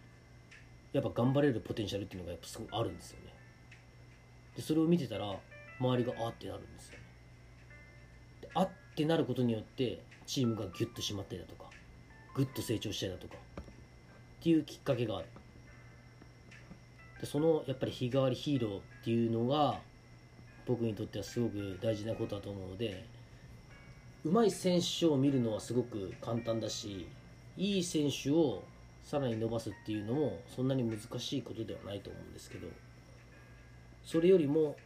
[0.92, 3.32] やっぱ頑張れるポテンシャルっていうのがやっぱすごいあるんですよね。
[4.56, 5.36] でそれを見てたら
[5.78, 7.04] 周りがあってなるんですよね。
[8.40, 11.68] であってなることによってチームがギュッと締まったりだとか
[12.34, 13.64] グッと成長したりだとかっ
[14.42, 15.26] ていうきっかけがある。
[17.20, 19.80] でそのやっぱり日替わりヒーローっていうのが
[20.66, 23.04] 僕にとってはすごく大事なことだと思うので
[24.24, 27.06] 上手い選手を見るのはすごく簡単だし
[27.56, 28.64] いい選手を
[29.02, 32.66] さらに伸ばすっていうのもそんなに難しいことではないと思うんですけど
[34.04, 34.76] それよりも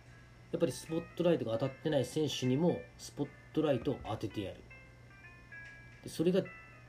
[0.52, 4.56] やっぱりスポットライトが当たってない選手にもスポットライトを当ててやる。
[6.02, 6.42] でそれが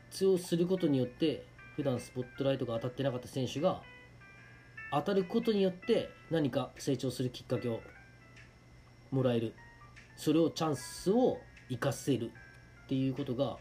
[0.10, 3.82] 通用することによって普段スポットライトが当たってなかった選手が
[4.92, 7.82] 当たることによって何か成長するきっかけを
[9.12, 9.54] もらえる。
[10.16, 12.32] それをチャンスを生かせる
[12.86, 13.58] っていうことが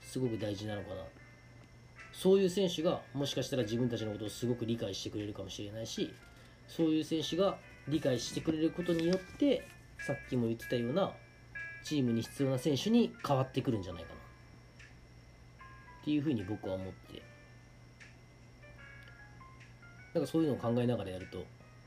[0.00, 1.02] すごく大事なのかな。
[2.12, 6.14] そういう選手がもしかしたら自分たちのことをすごく理解してくれるかもしれないし
[6.68, 9.66] そういう選手が理解してくれることによって
[9.98, 11.12] さっきも言ってたような
[11.82, 14.14] チームに必要な選手に変わってくるんじゃないかな。
[16.02, 17.22] っていうふうに僕は思って。
[20.14, 21.44] なんかそういうのを考えながらやると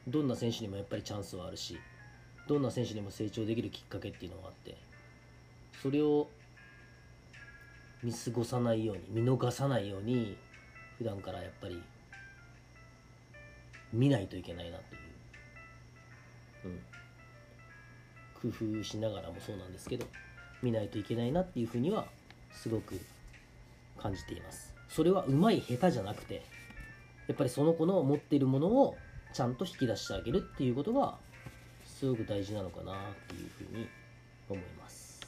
[0.08, 1.80] どんな選手にもやっぱりチャンスはあるし
[2.48, 4.76] どんな選手にも成長できるきっかけっていうのがあって
[5.82, 6.28] それを
[8.04, 10.38] 見過ごさないように見逃さないように
[10.98, 11.82] 普段からやっぱり
[13.94, 16.76] 見ないといけないなっていう、
[18.46, 20.06] うん、工夫しながらもそうなんですけど
[20.62, 22.06] 見ないといけないなっていうふうには
[22.52, 23.00] すごく
[23.98, 24.74] 感じています。
[24.90, 26.44] それはうまい下手じゃなくて
[27.28, 28.98] やっぱりその子の持っているものを
[29.34, 31.16] ちゃんと引き出してあげるっていうことが
[31.86, 32.96] すごく大事なのかなっ
[33.28, 33.88] ていうふうに
[34.50, 35.22] 思います。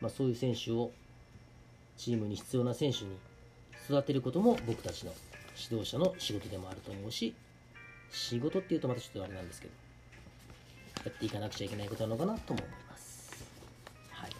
[0.00, 0.92] まあそういう選手を
[1.96, 3.16] チームに必要な選手に
[3.88, 5.12] 育てることも僕たちの
[5.56, 7.34] 指導者の仕事でもあると思うし
[8.10, 9.72] 仕事っていうとまたちょっとあれなんですけど
[11.04, 13.46] やっていかなくちゃいけないことなのかなとも思います。
[14.10, 14.30] はい。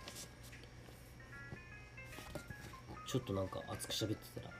[3.08, 4.54] ちょっとなんか熱く喋ってたら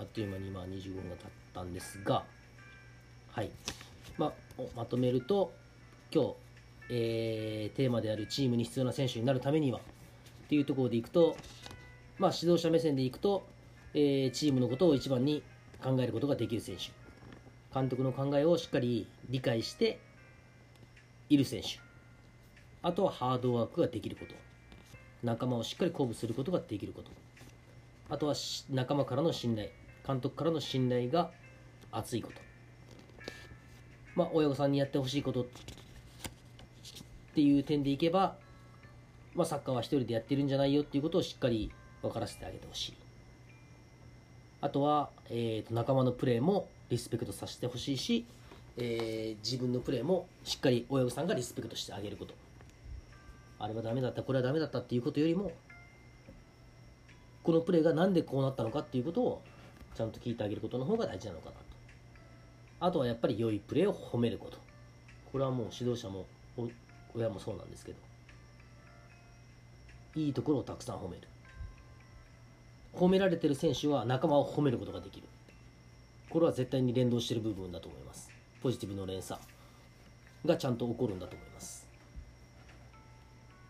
[0.00, 2.24] あっという間に今25分が経ったんですが
[3.32, 3.50] はい。
[4.16, 5.52] まあまとめると
[6.12, 6.34] 今日、
[6.88, 9.82] えー、テーマであるチームに必要な選手になるためにはっ
[10.48, 11.36] ていうところでいくと
[12.18, 13.46] まあ指導者目線でいくと、
[13.94, 15.42] えー、チームのことを一番に
[15.82, 16.90] 考えることができる選手。
[17.72, 20.00] 監督の考えをしっかり理解して
[21.28, 21.78] いる選手。
[22.82, 24.34] あとはハードワークができること。
[25.22, 27.10] 仲間をしっかり鼓舞することができること。
[28.08, 28.34] あとは
[28.70, 29.68] 仲間からの信頼。
[30.10, 31.30] 監督からの信頼が
[31.92, 32.40] 厚いこと。
[34.16, 35.46] まあ親御さんにやってほしいことっ
[37.34, 38.36] ていう点でいけば、
[39.34, 41.70] まあ、サッカーは一人でやってるんじゃないよっていうことをしっかり
[42.02, 42.94] 分からせてあげてほしい。
[44.60, 48.26] あとは、えー、と仲間のプレーもリスペクトさせてほしいし、
[48.76, 52.34] えー、自分のプレーもしっかり親御さんがリスペクトしてあげること。
[53.60, 55.52] あれはダメだったこれはダメだったっていうことよりも
[57.42, 59.42] このプレーが何でこうなったのかっていうことを
[59.94, 61.58] ちゃんと聞いてあげることの方が大事なのかなと。
[62.80, 64.58] あとはやっぱり良いプレーを褒めること。
[65.32, 66.26] これはもう指導者も
[67.14, 67.98] 親もそうなんですけど。
[70.16, 71.28] いいところをたくさん褒める。
[72.94, 75.28] 褒められてる選手は仲間を褒めることができる。
[76.28, 78.30] これは絶対に連動してる部分だと思います。
[78.62, 79.40] ポジティブの連鎖
[80.46, 81.88] がちゃんと起こるんだと思います。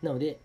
[0.02, 0.38] なので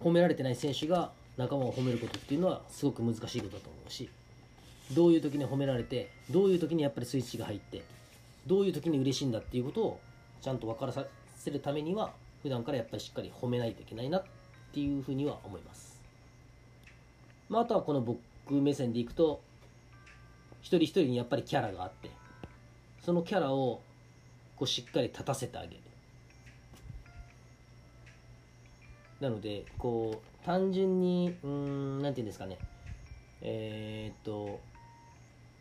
[0.00, 4.10] 褒められてない選手が仲間を褒めることっていうのはすごく難しいことだと思うし
[4.92, 7.82] どういう時に褒められてどういう時にやっぱりスイッチが入って
[8.46, 10.00] どういう時に嬉しいんだっていうことを
[10.40, 11.04] ちゃんと分からさ
[11.36, 14.24] せるためには普段からやっぱりしっかり褒めないといけないなっ
[14.72, 16.00] ていうふうには思います、
[17.48, 18.20] まあ、あとはこの僕
[18.54, 19.40] 目線でいくと
[20.60, 22.10] 一人一人にやっぱりキャラがあって
[23.04, 23.80] そのキャラを
[24.56, 25.76] こうしっかり立たせてあげる。
[29.20, 32.58] なのでこう単純にうんなんていうんですかね。
[33.40, 34.60] えー、っと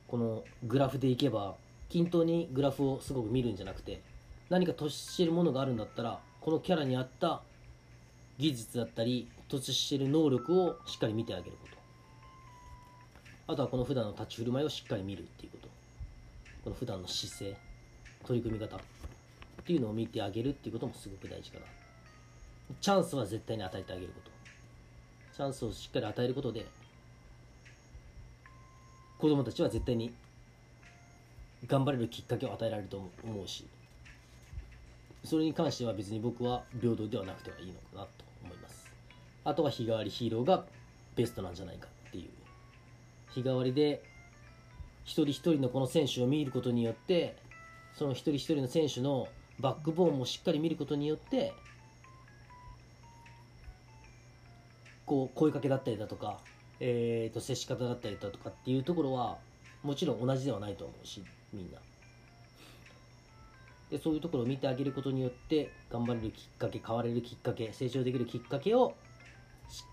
[0.08, 1.56] このグラフでいけば
[1.90, 4.02] 均等にグラフをすごく見るんじゃなくて
[4.50, 7.42] 何か突出してるものがあるんだったらこのキャラに合った
[8.38, 11.78] 技術だったり突出してる能力をしっかり見てあげること。
[13.54, 15.68] あとはこの普段の立ち振る舞いをしっかり見るっていうこと。
[16.66, 17.58] この普段の姿勢
[18.26, 18.80] 取り組み方っ
[19.66, 21.66] ていうのを見てあげるっていうこともすごく大事かな。
[22.82, 24.32] チャンスは絶対に与えてあげること。
[25.36, 26.66] チャンスをしっかり与えることで
[29.18, 30.14] 子供たちは絶対に
[31.66, 33.66] 頑張れるきっかけを与えられると思うし
[35.24, 38.10] それに関しては別に僕は平等ではなくてはいいのかなと
[38.44, 38.90] 思います。
[39.44, 40.64] あとは日替わりヒーローが
[41.16, 42.30] ベストなんじゃないかっていう。
[43.34, 44.02] 日替わりで
[45.04, 47.36] 一人一人のこの選手を見ることによって
[47.96, 49.28] その一人一人の選手の
[49.60, 51.52] バックボーンもしっかり見ることによって
[55.06, 56.40] こう声かけだったりだとか、
[56.80, 59.38] えー、と接し方だったりだとかっていうところは
[59.84, 61.80] もちろん同じではないと思うしみんな。
[63.90, 68.94] でそういうところを見てあげることによって頑張れるきっかけ変われるきっかけ成長できるきっかけを
[69.70, 69.84] し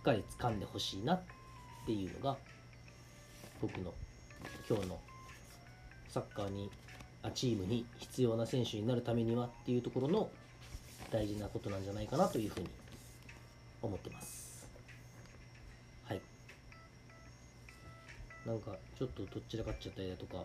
[0.00, 1.22] っかり掴んでほしいなっ
[1.84, 2.36] ていうのが
[3.60, 3.92] 僕の
[4.68, 5.00] 今日の
[6.08, 6.70] サッカーに
[7.22, 10.30] あチームに必要な選手になるためにはっていうところの
[11.10, 12.68] 大事なことなんじゃないかなというふうに
[13.82, 14.66] 思ってます
[16.06, 16.20] はい
[18.46, 20.44] なんかちょっとどっちらかっちゃったりだとか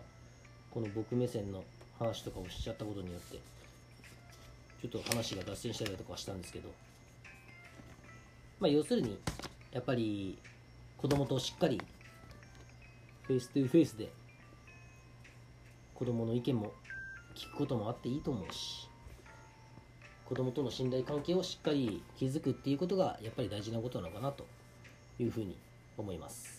[0.70, 1.64] この僕目線の
[1.98, 3.38] 話とかをしちゃったことによって
[4.82, 6.68] ちょっと話が脱線したりだとかはしたんですけど
[8.60, 9.18] まあ要するに
[9.72, 10.38] やっぱり
[10.98, 11.80] 子供としっかり
[13.22, 14.10] face to face で
[15.94, 16.72] 子供の意見も
[17.34, 18.88] 聞くこともあっていいと思うし
[20.26, 24.44] 子供との信頼関係をしっかり築くっていうことがやっぱり大事なことなのかなと
[25.18, 25.56] いうふうに
[25.96, 26.55] 思います。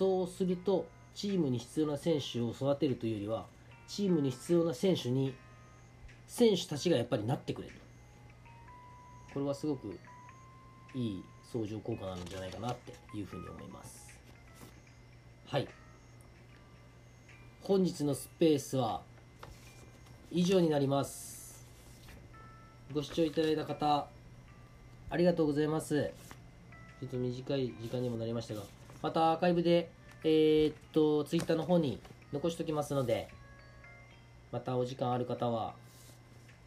[0.00, 3.44] そうするとチームに必要な選手を育てるというよりは
[3.86, 5.34] チームに必要な選手に
[6.26, 7.74] 選手たちがやっぱりなってくれる。
[9.34, 9.98] これはすごく
[10.94, 14.18] いい相乗効果なんじゃないかなっていうふうに思います。
[15.48, 15.68] はい。
[17.60, 19.02] 本日のスペースは
[20.30, 21.66] 以上になります。
[22.94, 24.06] ご視聴いただいた方
[25.10, 26.10] ありがとうございます。
[27.00, 29.90] ちょっと短い時間にもなりましたがまたアーカイブで
[30.22, 31.98] えー、っと、ツイッターの方に
[32.30, 33.28] 残しておきますので、
[34.52, 35.72] またお時間ある方は、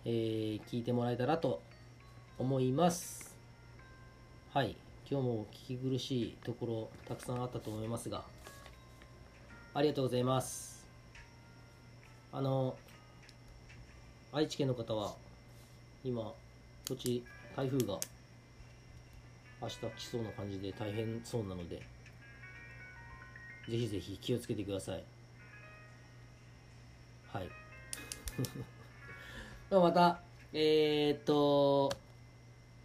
[0.05, 1.61] えー、聞いてもらえたらと
[2.39, 3.35] 思います。
[4.53, 4.75] はい。
[5.09, 8.23] 今日も聞き苦しいところたくさんあったと思いますが
[9.73, 10.87] ありがとうございます
[12.31, 12.75] あの
[14.31, 15.13] 愛知県の方は
[16.03, 16.33] 今
[16.85, 17.23] 土地
[17.55, 17.99] 台風が
[19.61, 21.92] 明日来そうな感じで大変そうなので
[23.69, 25.03] ぜひぜひ気をつけてください。
[27.31, 27.49] はい。
[29.71, 30.21] また
[30.53, 31.91] えー、っと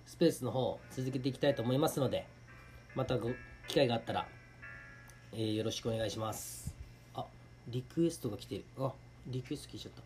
[0.07, 2.27] スペースの方続けていきたいと思いますので
[2.95, 3.31] またご
[3.67, 4.27] 機会があったら、
[5.33, 6.75] えー、よろしくお願いします。
[7.15, 7.27] あ
[7.69, 8.65] リクエストが来てる。
[8.79, 8.93] あ
[9.27, 10.03] リクエスト聞いちゃった。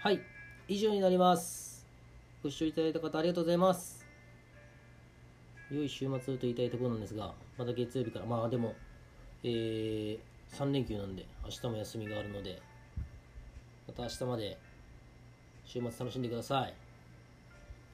[0.00, 0.20] はい。
[0.66, 1.86] 以上になります。
[2.42, 3.97] ご視聴いただいた方ありがとうございます。
[5.70, 8.74] 良い週末と言いたいところなんですがまた月曜日からまあでも
[9.44, 10.18] えー、
[10.52, 12.60] 3連休なんで明日も休みがあるので
[13.86, 14.58] また明日まで
[15.64, 16.74] 週末楽しんでください。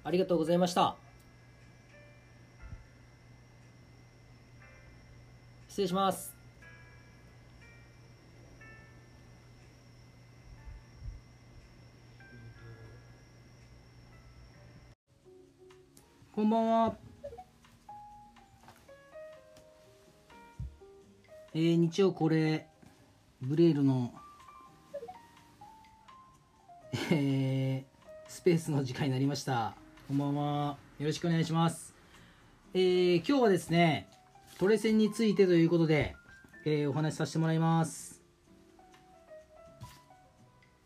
[0.04, 0.96] ありがとうございました。
[5.68, 6.32] 失礼します。
[16.32, 17.13] こんばんは。
[21.56, 22.66] えー、日曜これ、
[23.40, 24.12] ブレールの、
[27.12, 29.76] えー、スペースの時間になりました。
[30.08, 30.76] こんばんは。
[30.98, 31.94] よろしくお願いします。
[32.74, 34.08] えー、今日はですね、
[34.58, 36.16] トレセンについてということで、
[36.64, 38.20] えー、お話しさせてもらいます。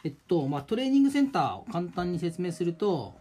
[0.04, 3.14] えっと、まあ、トレーニングセンターを簡単に説明すると、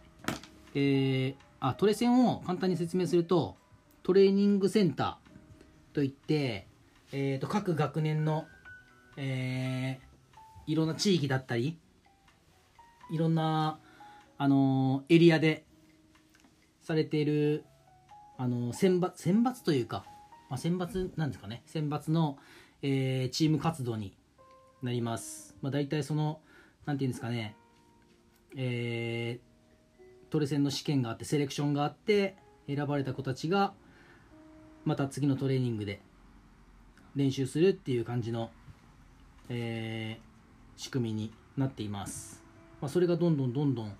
[0.74, 3.56] えー、あトレセンを簡単に説明すると
[4.02, 6.67] トレーニングセンターといって、
[7.12, 8.46] えー、と各学年の、
[9.16, 10.08] えー
[10.66, 11.78] いろんな地域だったり
[13.10, 13.78] いろんな、
[14.36, 15.64] あのーエリアで
[16.82, 17.64] されている、
[18.36, 20.04] あのー選抜選抜というか、
[20.50, 21.62] まあ、選抜なんですかね。
[21.64, 22.38] 選抜の、
[22.82, 24.14] えーチーム活動に
[24.82, 26.40] なります、まあ、大体その
[26.84, 27.56] なんていうんですかね。
[28.56, 29.48] えー
[30.30, 33.72] トレセンの試験があってセレクションがあって選ばれた子たちが
[34.84, 36.02] また次のトレーニングで
[37.18, 38.50] 練習するっていう感じの、
[39.48, 40.28] えー
[40.80, 42.40] 仕組みになっています、
[42.80, 43.92] まあ、それがどんどんどんどん、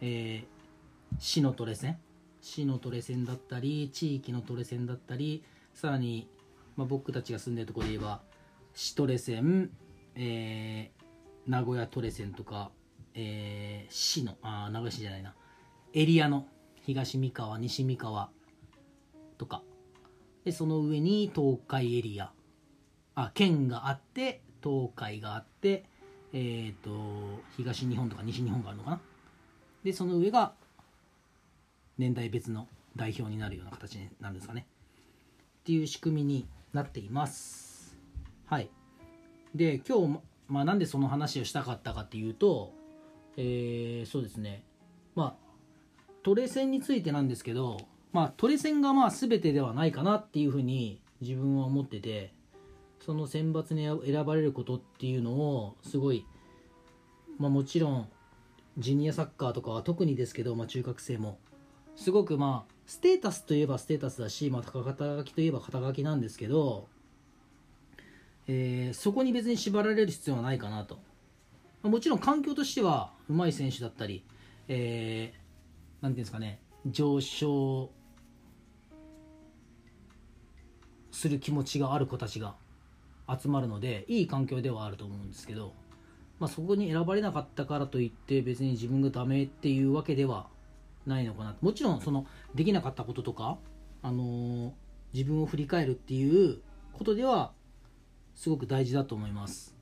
[0.00, 1.98] えー市のトレセン
[2.40, 6.28] 市のトレセンだったり地域のトレセンだったりさらに、
[6.76, 8.20] まあ、僕たちが住んでるところで言えば
[8.74, 9.70] 市トレセン、
[10.16, 12.72] えー名古屋トレセンとか、
[13.14, 15.34] えー市のあー名古屋市じゃないな。
[15.94, 16.46] エリアの
[16.84, 18.30] 東三河西三河
[19.38, 19.62] とか。
[20.44, 22.32] でその上に東海エリア。
[23.20, 25.84] あ県があって東海があって
[26.32, 26.90] えっ、と
[27.56, 29.00] 東日本とか西日本があるのかな？
[29.82, 30.52] でその上が
[31.96, 34.66] 年代別の代表になるような形なんですかね。
[35.60, 37.96] っていう仕組みになっています。
[38.46, 38.70] はい。
[39.52, 42.72] で今日、まあ、なんでその話をしたかったかっていうと
[43.36, 44.62] えーそうですね。
[45.16, 45.48] まあ
[46.22, 47.78] トレセンについてなんですけど、
[48.12, 52.32] まあ、トレセンがまあ全てではないかなっていうふうに自分は思ってて
[53.08, 56.26] その選抜に選ばれることっていうのをすごい、
[57.38, 58.08] まあ、もちろん
[58.76, 61.38] ジュニアサッカーとかは特にですけど、まあ、中学生も
[61.96, 64.82] すごくまあステータスといえばステータスだし、まあ、肩
[65.16, 66.86] 書きといえば肩書きなんですけど、
[68.46, 70.96] えーそこに別に縛られる必要はないかなと。
[71.82, 74.22] まあもちろん環境としては上手い選手だったり、
[74.68, 77.90] えーていうんですかね上昇
[81.10, 82.54] する気持ちがある子たちが
[83.28, 85.74] 集まるのでいい環境ではあると思うんですけど、
[86.38, 90.46] まあ、そこに選ばれなかったからといって別に自分がダメっていうわけでは
[91.06, 93.58] ないのかなもちろんそのできなかったこととか、
[94.02, 94.70] あのー
[95.12, 96.58] 自分を振り返るっていう
[96.92, 97.52] ことでは
[98.34, 99.74] すごく大事だと思います。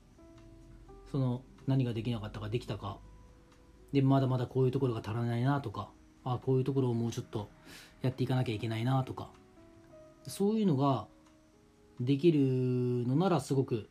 [1.11, 2.97] その何ができなかったかできたか。
[3.93, 5.89] でまだまだこういうところが足らないなとか
[6.25, 7.49] あこういうところをもうちょっと
[8.01, 9.29] やっていかなきゃいけないなとか。
[10.27, 11.07] そういうのが
[11.99, 12.39] できる
[13.07, 13.89] のならすごく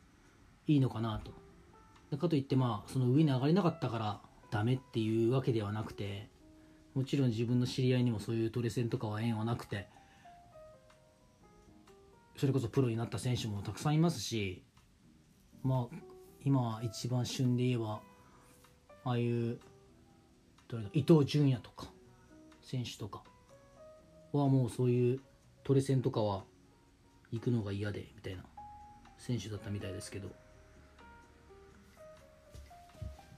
[0.66, 1.32] いいのかなと。
[2.16, 6.28] かといってまあその上に上がれなかったからダメっていうわけではなくて
[6.94, 9.88] もちろん自分の知り合いにもそういうトレセンとかは縁はなくて
[12.36, 14.62] それこそプロになった選手もたくさんいますし
[15.62, 15.96] まあ
[16.44, 18.00] 今一番旬で言えば
[19.04, 19.58] ああいう
[20.68, 21.86] 誰だ伊東純也とか
[22.62, 23.22] 選手とか
[24.32, 25.20] はもうそういう
[25.64, 26.44] トレセンとかは
[27.32, 28.44] 行くのが嫌でみたいな
[29.18, 30.28] 選手だったみたいですけど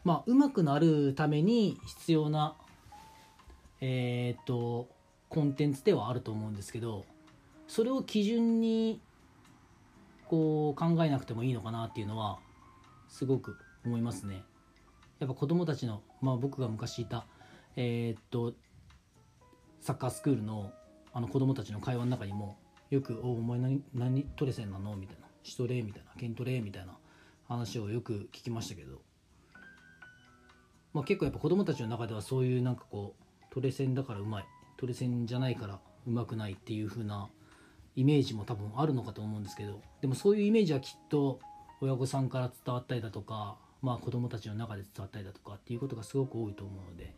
[0.04, 2.54] まあ上手くなるために必要な
[3.80, 4.88] えーっと
[5.28, 7.04] コンテンツではあると思うんですけど
[7.66, 9.00] それを基準に
[10.26, 12.38] こう考えなくてもいいのかなっていうのは
[13.08, 14.42] すごく思いますね。
[15.18, 17.26] やっぱ子供たちの、まあ、僕が昔いた、
[17.76, 18.54] えーっと
[19.80, 20.72] サッカースクールの
[21.12, 22.58] あの子供たちの会話の中にも
[22.90, 26.96] よく「おお前何何トレセンなの?」みたいな「シトレー」みたいな「ケントレー」みたいな
[27.46, 29.02] 話をよく聞きましたけど、
[30.92, 34.44] まあ、結構やっぱ子供たちの中ではそういうなんかこうトレセンだからうまい。
[34.76, 37.28] トレセンじゃないからうまくないっていう風な
[37.96, 39.82] イメージも多分あるのかと思うんですけど。
[40.00, 41.40] でもそういうイメージはきっと
[41.80, 47.14] 親御さんから伝わったりだとか、まあ、子供たちの中で伝わったりだとかっていうことがすごく多いと思うので、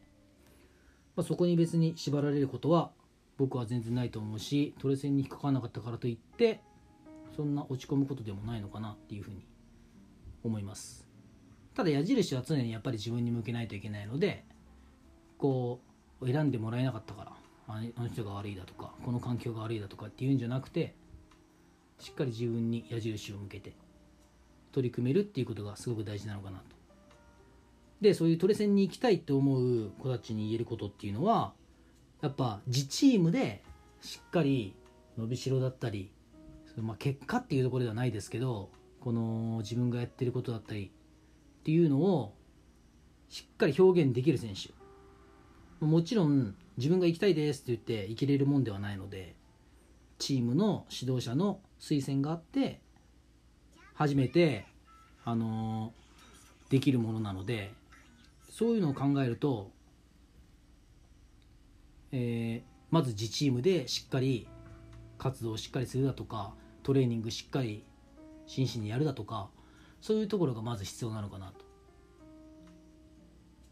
[1.17, 2.93] まあ、そこに別に縛られることは
[3.41, 6.61] 僕は全然ないと思うしトレセンに引っかからなかったからといって
[7.35, 9.47] そんな落ち込むことでもないのかなっていうふうに
[10.45, 11.09] 思います。
[11.73, 14.45] ただ矢印は常にやっぱり自分に向けないといけないので
[15.39, 15.81] こ
[16.21, 17.33] う選んでもらえなかったから
[17.69, 20.95] あの人が悪いだとかこの環境が悪いだとかっていうんじゃなくて
[21.99, 23.73] しっかり自分に矢印を向けて
[24.73, 26.65] 取り組めるっていうことがすごく大事なのかなと。
[28.03, 31.55] でそういうトレセンに行きたいと思う子たちに言えることっていうのは
[32.21, 33.63] やっぱ自チームで
[34.01, 34.75] しっかり
[35.17, 36.13] 伸びしろだったり
[36.77, 40.91] まあ、結果っていうところではないですけどこの自分がやってることだったり
[41.61, 42.35] っていうのを
[43.29, 44.73] しっかり表現できる選手。
[45.85, 49.35] もちろん自分が行きたいですって言って行けれるもんではないので
[50.19, 52.81] チームの指導者の推薦があって
[53.95, 54.65] 初めて、
[55.27, 55.93] あの、
[56.71, 57.73] できるものなので
[58.51, 59.71] そういうのを考えると、
[62.13, 64.49] えー、まず自チームでしっかり
[65.19, 67.85] 活動をしっかりするだとかトレーニングしっかり
[68.47, 69.49] 真摯にやるだとか
[70.01, 71.71] そういうところがまず必要なのかなと。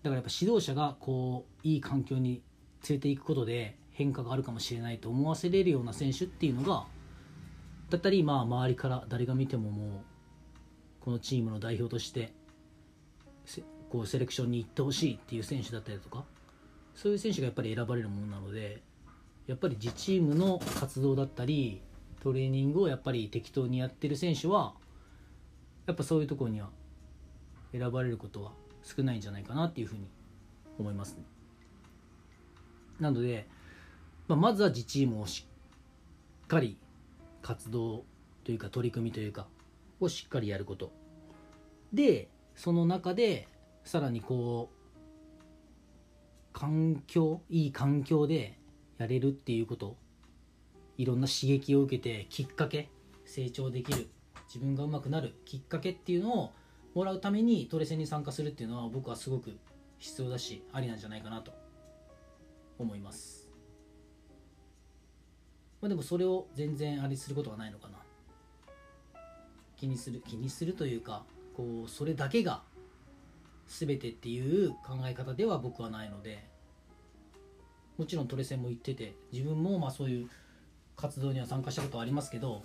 [0.03, 2.43] だからやっぱ指導者がこういい環境に
[2.89, 6.87] 連れていくことで変化があるかもしれないと思わせれるような選手っていうのが
[7.91, 9.91] だったりまあ周りから誰が見てももう
[11.01, 12.33] このチームの代表として
[13.91, 16.25] こうセレクションに行ってほしいっていう選手だったりとか
[17.01, 18.83] そういう選手がやっぱり選ばれるものなので
[19.47, 21.81] やっぱり自チームの活動だったり
[22.21, 24.75] トレーニングをやっぱり適当にやってる選手は
[25.87, 26.71] やっぱそういうところには
[27.71, 28.51] 選ばれることは
[28.83, 30.09] 少ないんじゃないかなっていうふうに
[30.77, 31.23] 思いますね。
[32.99, 33.47] なので、
[34.27, 35.47] まあ、まずは自チームをし
[36.45, 36.77] っかり
[37.43, 38.03] 活動
[38.43, 39.47] というか取り組みというか
[40.01, 40.91] をしっかりやること
[41.93, 42.27] で
[42.57, 43.47] その中で
[43.85, 44.78] さらにこう
[46.59, 48.59] 環境いい環境で
[48.97, 49.97] やれるっていうこと
[50.97, 52.89] いろんな刺激を受けてきっかけ
[53.25, 54.09] 成長できる
[54.53, 56.53] 自分が上手くなるきっかけっていうのを
[56.97, 59.57] もらうためにトレセンに参加するっていうのは僕はすごく
[59.99, 61.53] 必要だしありなんじゃないかなと
[62.77, 63.49] 思います。
[65.81, 67.99] まあでもそれを全然あれすることはないのかな。
[69.77, 71.25] 気にする気にするというか
[71.57, 72.63] こうそれだけが
[73.69, 76.43] 全てっていう考え方では僕はないので
[77.99, 80.29] もちろんトレセンも言ってて自分もまあそういう
[80.97, 82.63] 活動には参加したことはありますけど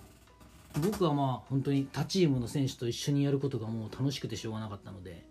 [0.82, 5.24] 僕はまあ本当に他チームの選手と一緒にやることがもう楽しくてしょうがなかったので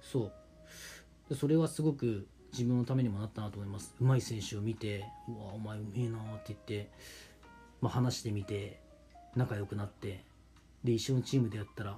[0.00, 1.34] そう。
[1.34, 3.94] それはすごく自分のためにもなったなと思います。
[4.00, 6.90] 上手い選手を見てうわお前うめえなって言って、
[7.80, 8.80] まあ、話してみて
[9.34, 10.24] 仲良くなって
[10.84, 11.96] で一緒のチームでやったら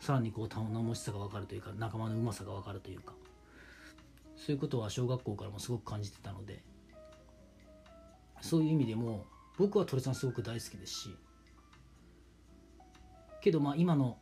[0.00, 3.12] さらにこう頼もしさが分かるというか仲間のうまさが分かるというか。
[4.36, 6.62] そういうことは小学校からもすごく感じてたので。
[8.40, 9.24] そういう意味でも
[9.56, 11.16] 僕は鳥さんすごく大好きですし。
[13.40, 14.18] けどまあ今の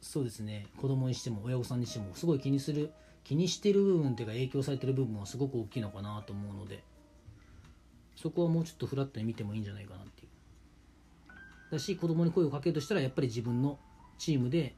[0.00, 0.66] そうですね。
[0.76, 2.92] 子供にしても親御さんにしてもすごい気にする
[3.24, 6.82] 気にしてる部分っていうか影響されてる部分はすごく大きいのかなと思うので。
[8.16, 10.28] そこはもうちょっとフラットに見てもいいんじゃないかなっていう。
[11.70, 13.78] だし子供に声をかけるとしたらやっぱり自分の
[14.18, 14.74] チームで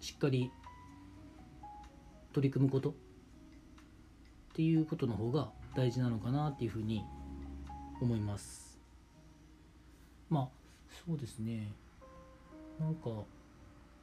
[0.00, 0.50] しっかり
[2.32, 2.92] 取り組むことっ
[4.54, 7.04] ていうことの方が大事なのかなっていうふうに
[8.00, 8.78] 思います。
[10.28, 10.48] まあ
[11.06, 11.68] そうですね。
[12.78, 13.10] なんか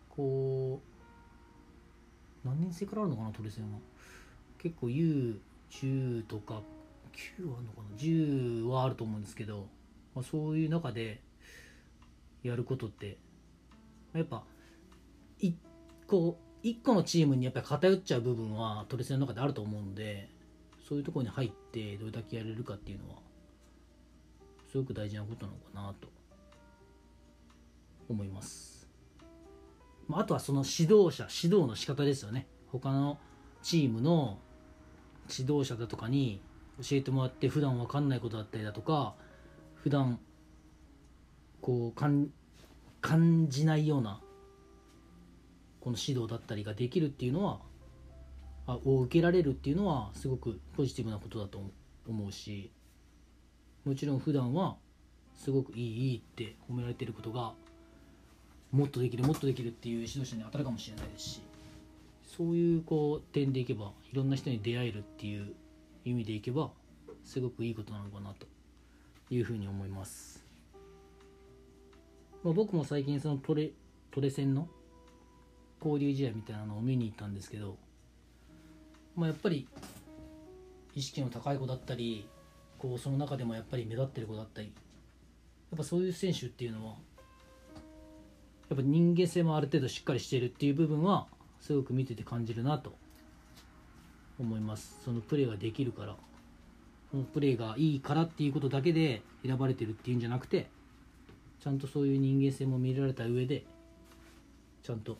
[0.10, 0.80] こ
[2.45, 3.80] う何年生からあるのかなトレセンは。
[4.58, 6.62] 結構 U10 とか
[7.14, 9.68] 9はあるのかな10はあると思うんですけど、
[10.16, 11.22] まあ、そういう中で
[12.43, 13.18] やることって
[14.14, 14.43] やっぱ
[15.39, 15.56] 一
[16.08, 20.30] 個一個のチームにやっぱり偏っちゃう部分はトレセンの中であると思うので
[20.88, 23.16] そういうところに入ってどれだけやれるかっていうのは
[24.72, 26.08] すごく大事なことなのかなと
[28.10, 28.88] 思います、
[30.08, 32.47] まあ、あとはその指導者指導の仕方ですよね。
[32.72, 33.18] 他の
[33.62, 34.39] チームの
[35.30, 36.41] 指導者だとかに
[36.82, 39.16] 教えてもらって普段分かんないことだったりだとか
[39.76, 40.20] 普段
[41.62, 41.99] こう
[43.01, 44.22] 感じないような
[45.82, 47.60] この指導だったりができるっていうのは
[48.68, 51.62] あを受けられるっていうのはすごくポジティブなことだと
[52.08, 52.72] 思うし
[53.86, 54.76] もちろん普段は
[55.36, 57.54] すごくいいいいって褒められてることが
[58.72, 61.42] もっとできるもっとできるっていう指導者に当たるかもしれないですし
[62.26, 65.54] そういうこう点でいけばいろんな人に出会えるっていう
[66.04, 66.70] 意味でいけば
[67.24, 68.46] すごくいいことなのかなと
[69.30, 70.44] いうふうに思います、
[72.44, 73.72] まあ、僕も最近そのトレ
[74.12, 74.68] トレ戦の
[75.84, 77.78] 交流試合みたいなのを見に行ったんですけど、
[79.16, 79.68] まあ、やっぱり
[80.96, 82.28] 意識の高い子だったり
[82.80, 84.72] こうその中でもやっぱり目立ってる子だったり
[85.72, 86.94] やっぱそういう選手っていうのは
[88.70, 91.28] やっぱ人間性もある程度しっかりしているっていう部分は
[91.62, 92.94] すごく見てて感じるなと
[94.40, 95.00] 思います。
[95.04, 96.16] そのプレーができるから
[97.12, 100.68] そのプレーがいいからっていうことだけで選ばれてるっていうんじゃなくて
[101.64, 103.64] ちゃんとそういう人間性も見られた上で
[104.84, 105.18] ちゃんと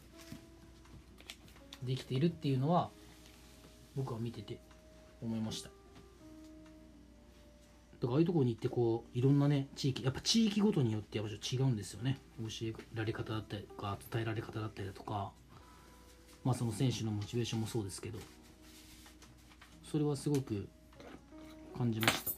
[1.84, 2.90] できているっていうのは
[3.96, 4.58] 僕は見てて
[5.22, 5.70] 思いました。
[8.00, 12.20] だからああいうところに行ってこういろんなね地域やっぱ地域ごとによってやっぱ違うんですよね。
[12.40, 15.32] 教えられ方だったりとか伝えられ方だったりだとか
[16.44, 18.20] まあその選手のモチベーションもそうですけど
[19.92, 20.68] それはすごく
[21.78, 22.32] 感じました。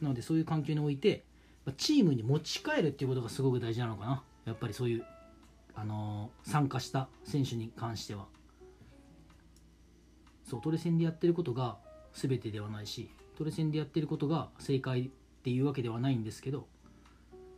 [0.00, 1.24] なのでそういう環境において
[1.76, 4.22] チームに持ち帰るっていうことがすごく大事なのかな。
[4.44, 5.04] やっぱりそういう、
[5.76, 8.26] あのー参加した選手に関しては。
[10.44, 11.76] そうトレセンでやってることが
[12.14, 15.10] 全てではないしトレセンでやってることが正解っ
[15.42, 16.68] ていうわけではないんですけど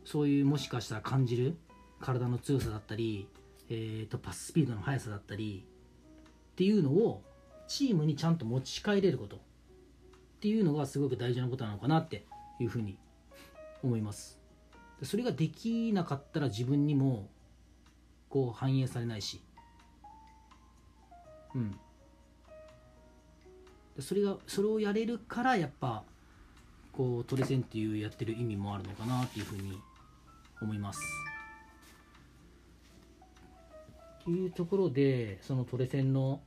[0.05, 1.55] そういうもしかしたら感じる
[1.99, 3.27] 体の強さだったり、
[3.69, 5.67] えー、とパススピードの速さだったり
[6.51, 7.21] っていうのを
[7.67, 9.49] チームにちゃんと持ち帰れること。
[10.39, 12.25] っていうのがすごく大事なことなのかなって
[12.61, 12.97] いうふうに
[13.83, 14.39] 思います。
[15.03, 17.27] それができなかったら自分にも
[18.29, 19.41] こう反映されないし。
[21.55, 21.79] うん。
[23.99, 26.03] それがそれをやれるからやっぱ
[26.93, 29.77] こうトレセンっていうやってる意味もあるのかなっていうふうに
[30.61, 31.01] 思います。
[34.21, 36.41] っていうところでそのトレセンの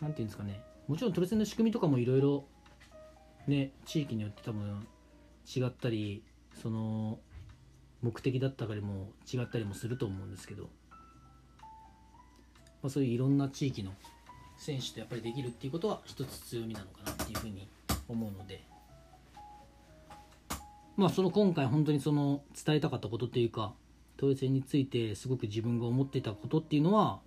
[0.00, 0.60] なんていうんですかね。
[0.88, 2.44] もちろんトレセンの仕組みとかもいろいろ
[3.46, 4.86] ね地域によって多分
[5.46, 6.22] 違ったり
[6.54, 7.18] その
[8.02, 10.68] 目的だったりも違ったりもすると思うんですけど、
[12.86, 13.90] まあ、そういういろんな地域の
[14.56, 17.66] 選手とやっぱりできるっていうことは一つ強みなのかなっていうふうに
[18.08, 18.62] 思うので。
[20.96, 23.74] まあその今回本当にその伝えたかったことっていうか
[24.16, 27.18] トレセンについてすごく自分が思ってたことっていうのは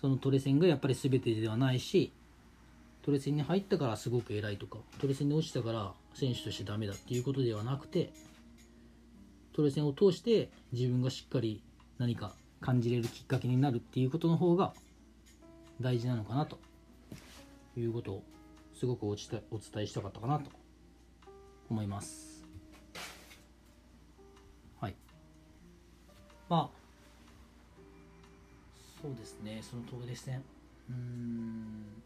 [0.00, 2.12] そのトレセンがやっぱり全てではないし
[3.02, 8.12] トレセンに入ったからすごく偉いとかトレセンに落ちたから選手としてダメだっていうことではなくて
[9.54, 11.62] トレセンを通して自分がしっかり
[11.98, 14.74] 何か感じれるきっかけになるっていうことの方が
[15.80, 16.58] 大事なのかなと。
[17.76, 18.24] いうことを
[18.74, 20.50] すごくお伝えお伝えしたかったかなと。
[21.70, 22.44] 思います。
[24.80, 24.94] はい。
[26.48, 26.78] まあ
[29.02, 29.60] そうですね。
[29.62, 30.42] そのトレセン
[30.88, 32.02] うん。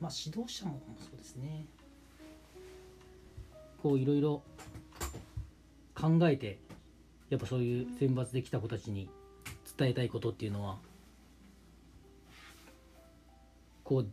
[0.00, 1.66] まあ指導者もそうですね。
[3.82, 4.42] こういろいろ
[5.94, 6.58] 考えて
[7.30, 9.08] やっぱそういう選抜できた子たちに
[9.76, 10.76] 伝えたいことっていうのは
[13.84, 14.06] こう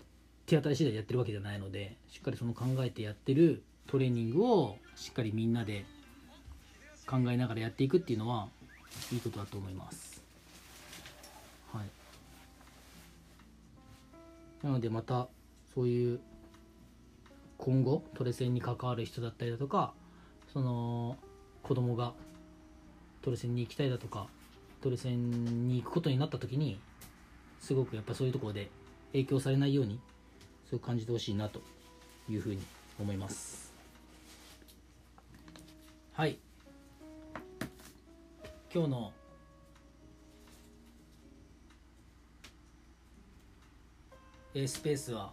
[0.46, 5.86] 手当たり次第やってるわけじゃないのでしっかりその考えてやってるトレーニングをしっかりみんなで
[7.08, 8.50] 考えながらやっていくっていうのは
[9.12, 10.22] いいことだと思います。
[11.72, 11.86] はい、
[14.66, 15.28] なのでまた
[15.74, 16.20] そういう
[17.58, 19.94] 今後トレセンに関わる人だったりだとか
[20.52, 21.18] その
[21.64, 22.14] 子供が
[23.22, 24.28] トレセンに行きたいだとか
[24.84, 26.78] トレセンに行くことになった時に
[27.62, 28.70] すごくやっぱそういうところで
[29.14, 29.98] 影響されないように
[30.70, 31.62] そう感じてほしいなと
[32.30, 32.62] いうふうに
[33.00, 33.72] 思います。
[36.12, 36.38] はい。
[38.74, 39.14] 今日の
[44.54, 45.32] えースペースは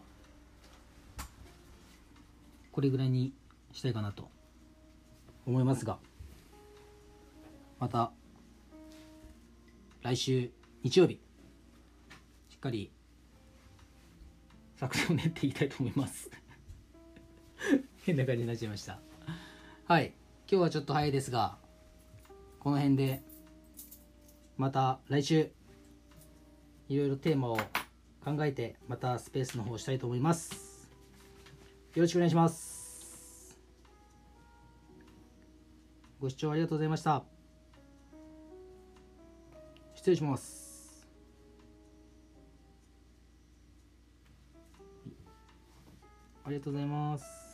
[2.70, 3.32] これぐらいに
[3.72, 4.28] したいかなと
[5.44, 5.98] 思いますが
[7.80, 8.12] また
[10.02, 10.50] 来週
[10.82, 11.20] 日曜日。
[12.48, 12.90] しっかり
[14.76, 16.30] 作戦を練っていきたいと思います。
[18.04, 18.98] 変な感じになっちゃいました。
[19.86, 20.14] はい。
[20.50, 21.58] 今日はちょっと早いですが
[22.58, 23.22] この辺で
[24.56, 25.50] また来週
[26.88, 27.56] いろいろテーマを
[28.24, 30.88] 考えてまたスペースの方したいと思います。
[31.94, 33.58] よろしくお願いします。
[36.20, 37.39] ご視聴ありがとうございました。
[40.00, 41.06] 失礼します。
[46.42, 47.50] ありがとうございます。